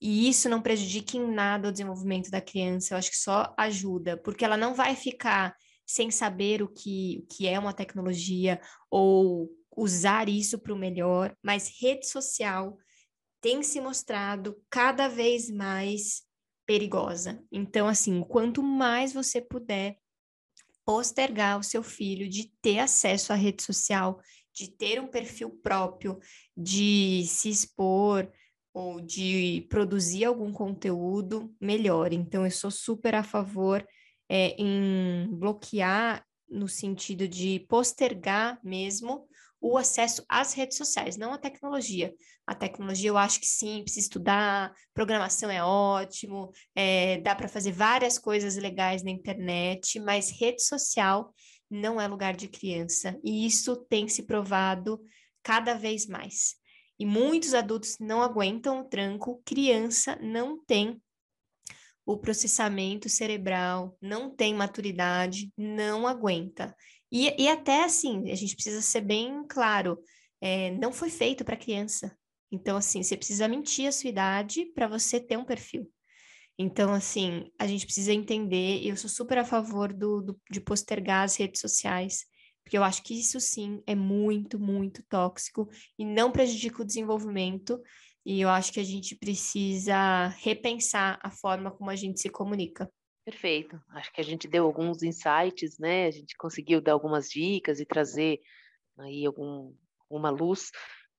E 0.00 0.28
isso 0.28 0.48
não 0.48 0.60
prejudica 0.60 1.16
em 1.16 1.30
nada 1.32 1.68
o 1.68 1.72
desenvolvimento 1.72 2.30
da 2.30 2.40
criança, 2.40 2.94
eu 2.94 2.98
acho 2.98 3.10
que 3.10 3.16
só 3.16 3.52
ajuda, 3.58 4.16
porque 4.16 4.44
ela 4.44 4.56
não 4.56 4.72
vai 4.74 4.94
ficar 4.94 5.56
sem 5.84 6.10
saber 6.10 6.62
o 6.62 6.68
que, 6.68 7.20
o 7.24 7.26
que 7.34 7.48
é 7.48 7.58
uma 7.58 7.72
tecnologia 7.72 8.60
ou 8.90 9.50
usar 9.76 10.28
isso 10.28 10.58
para 10.58 10.72
o 10.72 10.78
melhor, 10.78 11.34
mas 11.42 11.72
rede 11.80 12.06
social 12.06 12.76
tem 13.40 13.62
se 13.62 13.80
mostrado 13.80 14.60
cada 14.70 15.08
vez 15.08 15.50
mais 15.50 16.22
perigosa. 16.66 17.42
Então, 17.50 17.88
assim, 17.88 18.22
quanto 18.22 18.62
mais 18.62 19.12
você 19.12 19.40
puder 19.40 19.98
postergar 20.84 21.58
o 21.58 21.62
seu 21.62 21.82
filho 21.82 22.28
de 22.28 22.52
ter 22.62 22.78
acesso 22.78 23.32
à 23.32 23.36
rede 23.36 23.62
social, 23.62 24.20
de 24.52 24.70
ter 24.70 25.00
um 25.00 25.06
perfil 25.06 25.50
próprio, 25.62 26.18
de 26.56 27.24
se 27.26 27.48
expor 27.50 28.30
ou 28.72 29.00
de 29.00 29.66
produzir 29.68 30.24
algum 30.24 30.52
conteúdo, 30.52 31.54
melhor. 31.60 32.12
Então, 32.12 32.44
eu 32.44 32.50
sou 32.50 32.70
super 32.70 33.14
a 33.14 33.22
favor 33.22 33.86
é, 34.28 34.54
em 34.60 35.28
bloquear 35.30 36.24
no 36.48 36.68
sentido 36.68 37.28
de 37.28 37.60
postergar 37.68 38.58
mesmo 38.64 39.27
o 39.60 39.76
acesso 39.76 40.24
às 40.28 40.52
redes 40.54 40.76
sociais, 40.76 41.16
não 41.16 41.32
à 41.32 41.38
tecnologia. 41.38 42.14
A 42.46 42.54
tecnologia 42.54 43.10
eu 43.10 43.18
acho 43.18 43.40
que 43.40 43.46
sim, 43.46 43.82
precisa 43.82 44.06
estudar, 44.06 44.72
programação 44.94 45.50
é 45.50 45.62
ótimo, 45.62 46.50
é, 46.74 47.18
dá 47.18 47.34
para 47.34 47.48
fazer 47.48 47.72
várias 47.72 48.18
coisas 48.18 48.56
legais 48.56 49.02
na 49.02 49.10
internet, 49.10 49.98
mas 50.00 50.30
rede 50.30 50.62
social 50.62 51.34
não 51.70 52.00
é 52.00 52.06
lugar 52.06 52.34
de 52.34 52.48
criança. 52.48 53.18
E 53.24 53.46
isso 53.46 53.76
tem 53.88 54.08
se 54.08 54.22
provado 54.22 55.00
cada 55.42 55.74
vez 55.74 56.06
mais. 56.06 56.56
E 56.98 57.06
muitos 57.06 57.54
adultos 57.54 57.96
não 58.00 58.22
aguentam 58.22 58.80
o 58.80 58.84
tranco, 58.84 59.42
criança 59.44 60.18
não 60.20 60.62
tem 60.64 61.00
o 62.04 62.16
processamento 62.16 63.06
cerebral, 63.08 63.96
não 64.00 64.34
tem 64.34 64.54
maturidade, 64.54 65.52
não 65.56 66.06
aguenta. 66.06 66.74
E, 67.10 67.42
e 67.42 67.48
até 67.48 67.84
assim, 67.84 68.30
a 68.30 68.34
gente 68.34 68.54
precisa 68.54 68.82
ser 68.82 69.00
bem 69.00 69.44
claro, 69.48 69.98
é, 70.40 70.70
não 70.72 70.92
foi 70.92 71.10
feito 71.10 71.44
para 71.44 71.56
criança. 71.56 72.16
Então, 72.50 72.76
assim, 72.76 73.02
você 73.02 73.16
precisa 73.16 73.48
mentir 73.48 73.88
a 73.88 73.92
sua 73.92 74.10
idade 74.10 74.66
para 74.74 74.88
você 74.88 75.20
ter 75.20 75.36
um 75.36 75.44
perfil. 75.44 75.90
Então, 76.58 76.92
assim, 76.92 77.50
a 77.58 77.66
gente 77.66 77.84
precisa 77.84 78.12
entender, 78.12 78.84
eu 78.84 78.96
sou 78.96 79.08
super 79.08 79.38
a 79.38 79.44
favor 79.44 79.92
do, 79.92 80.22
do, 80.22 80.40
de 80.50 80.60
postergar 80.60 81.24
as 81.24 81.36
redes 81.36 81.60
sociais, 81.60 82.24
porque 82.64 82.76
eu 82.76 82.82
acho 82.82 83.02
que 83.02 83.18
isso 83.18 83.38
sim 83.40 83.80
é 83.86 83.94
muito, 83.94 84.58
muito 84.58 85.02
tóxico 85.08 85.68
e 85.98 86.04
não 86.04 86.32
prejudica 86.32 86.82
o 86.82 86.84
desenvolvimento. 86.84 87.80
E 88.26 88.40
eu 88.40 88.48
acho 88.48 88.72
que 88.72 88.80
a 88.80 88.84
gente 88.84 89.16
precisa 89.16 90.28
repensar 90.40 91.18
a 91.22 91.30
forma 91.30 91.70
como 91.70 91.88
a 91.90 91.96
gente 91.96 92.20
se 92.20 92.28
comunica. 92.28 92.90
Perfeito. 93.28 93.78
Acho 93.90 94.10
que 94.10 94.22
a 94.22 94.24
gente 94.24 94.48
deu 94.48 94.64
alguns 94.64 95.02
insights, 95.02 95.78
né? 95.78 96.06
A 96.06 96.10
gente 96.10 96.34
conseguiu 96.34 96.80
dar 96.80 96.92
algumas 96.92 97.28
dicas 97.28 97.78
e 97.78 97.84
trazer 97.84 98.40
aí 98.98 99.26
algum, 99.26 99.74
uma 100.08 100.30
luz 100.30 100.70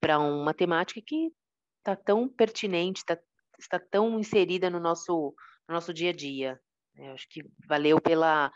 para 0.02 0.18
uma 0.18 0.52
temática 0.52 1.00
que 1.06 1.32
está 1.78 1.96
tão 1.96 2.28
pertinente, 2.28 3.06
tá, 3.06 3.16
está 3.60 3.78
tão 3.78 4.20
inserida 4.20 4.72
no 4.72 4.80
nosso, 4.80 5.36
no 5.68 5.76
nosso 5.76 5.94
dia 5.94 6.10
a 6.10 6.14
dia. 6.14 6.60
Eu 6.96 7.14
acho 7.14 7.30
que 7.30 7.44
valeu 7.68 8.02
pela, 8.02 8.52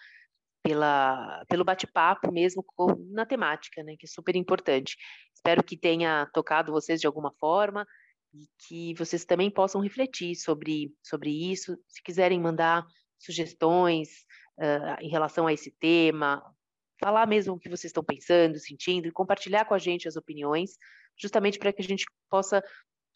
pela, 0.64 1.46
pelo 1.48 1.64
bate-papo 1.64 2.32
mesmo 2.32 2.66
na 3.12 3.24
temática, 3.24 3.84
né? 3.84 3.96
Que 4.00 4.08
é 4.08 4.10
super 4.10 4.36
importante. 4.36 4.98
Espero 5.32 5.64
que 5.64 5.78
tenha 5.78 6.28
tocado 6.34 6.72
vocês 6.72 7.00
de 7.00 7.06
alguma 7.06 7.32
forma. 7.40 7.86
e 8.34 8.48
que 8.68 8.96
vocês 8.96 9.24
também 9.26 9.52
possam 9.52 9.80
refletir 9.80 10.34
sobre, 10.34 10.92
sobre 11.04 11.30
isso. 11.52 11.78
Se 11.88 12.02
quiserem 12.02 12.42
mandar 12.42 12.84
sugestões 13.24 14.10
uh, 14.58 15.02
em 15.02 15.10
relação 15.10 15.48
a 15.48 15.54
esse 15.54 15.72
tema, 15.72 16.44
falar 17.00 17.28
mesmo 17.28 17.54
o 17.54 17.60
que 17.60 17.70
vocês 17.70 17.90
estão 17.90 18.04
pensando, 18.04 18.58
sentindo, 18.60 19.08
e 19.08 19.12
compartilhar 19.12 19.66
com 19.66 19.74
a 19.74 19.80
gente 19.80 20.08
as 20.08 20.16
opiniões, 20.16 20.78
justamente 21.18 21.60
para 21.60 21.74
que 21.74 21.82
a 21.82 21.86
gente 21.86 22.06
possa 22.30 22.64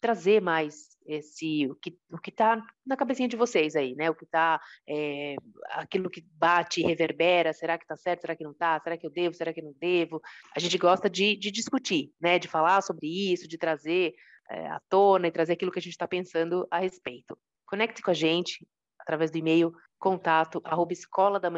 trazer 0.00 0.40
mais 0.40 0.96
esse 1.06 1.66
o 1.66 1.74
que 1.74 1.98
o 2.12 2.18
que 2.18 2.30
está 2.30 2.62
na 2.86 2.96
cabecinha 2.96 3.28
de 3.28 3.36
vocês 3.36 3.74
aí, 3.74 3.94
né? 3.94 4.10
O 4.10 4.14
que 4.14 4.24
está 4.24 4.60
é, 4.86 5.34
aquilo 5.70 6.10
que 6.10 6.24
bate, 6.32 6.82
reverbera. 6.82 7.52
Será 7.52 7.78
que 7.78 7.84
está 7.84 7.96
certo? 7.96 8.20
Será 8.20 8.36
que 8.36 8.44
não 8.44 8.52
está? 8.52 8.78
Será 8.80 8.96
que 8.96 9.06
eu 9.06 9.10
devo? 9.10 9.34
Será 9.34 9.52
que 9.52 9.62
não 9.62 9.72
devo? 9.80 10.20
A 10.54 10.60
gente 10.60 10.76
gosta 10.78 11.08
de, 11.08 11.36
de 11.36 11.50
discutir, 11.50 12.12
né? 12.20 12.38
De 12.38 12.46
falar 12.46 12.82
sobre 12.82 13.06
isso, 13.06 13.48
de 13.48 13.58
trazer 13.58 14.14
é, 14.50 14.68
à 14.68 14.80
tona 14.88 15.28
e 15.28 15.32
trazer 15.32 15.54
aquilo 15.54 15.72
que 15.72 15.78
a 15.78 15.82
gente 15.82 15.92
está 15.92 16.06
pensando 16.06 16.66
a 16.70 16.78
respeito. 16.78 17.36
Conecte 17.66 18.02
com 18.02 18.10
a 18.10 18.14
gente 18.14 18.66
através 19.08 19.30
do 19.30 19.38
e-mail 19.38 19.72
contato 19.98 20.60
arroba 20.62 20.92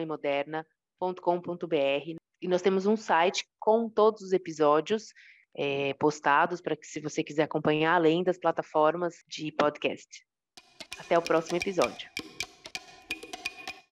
moderna.com.br 0.07 2.17
e 2.41 2.49
nós 2.49 2.63
temos 2.63 2.87
um 2.87 2.97
site 2.97 3.45
com 3.59 3.89
todos 3.89 4.23
os 4.23 4.33
episódios 4.33 5.13
é, 5.55 5.93
postados 5.95 6.61
para 6.61 6.77
que, 6.77 6.87
se 6.87 7.01
você 7.01 7.25
quiser 7.25 7.43
acompanhar, 7.43 7.97
além 7.97 8.23
das 8.23 8.39
plataformas 8.39 9.17
de 9.27 9.51
podcast. 9.51 10.25
Até 10.97 11.19
o 11.19 11.23
próximo 11.23 11.57
episódio. 11.57 12.09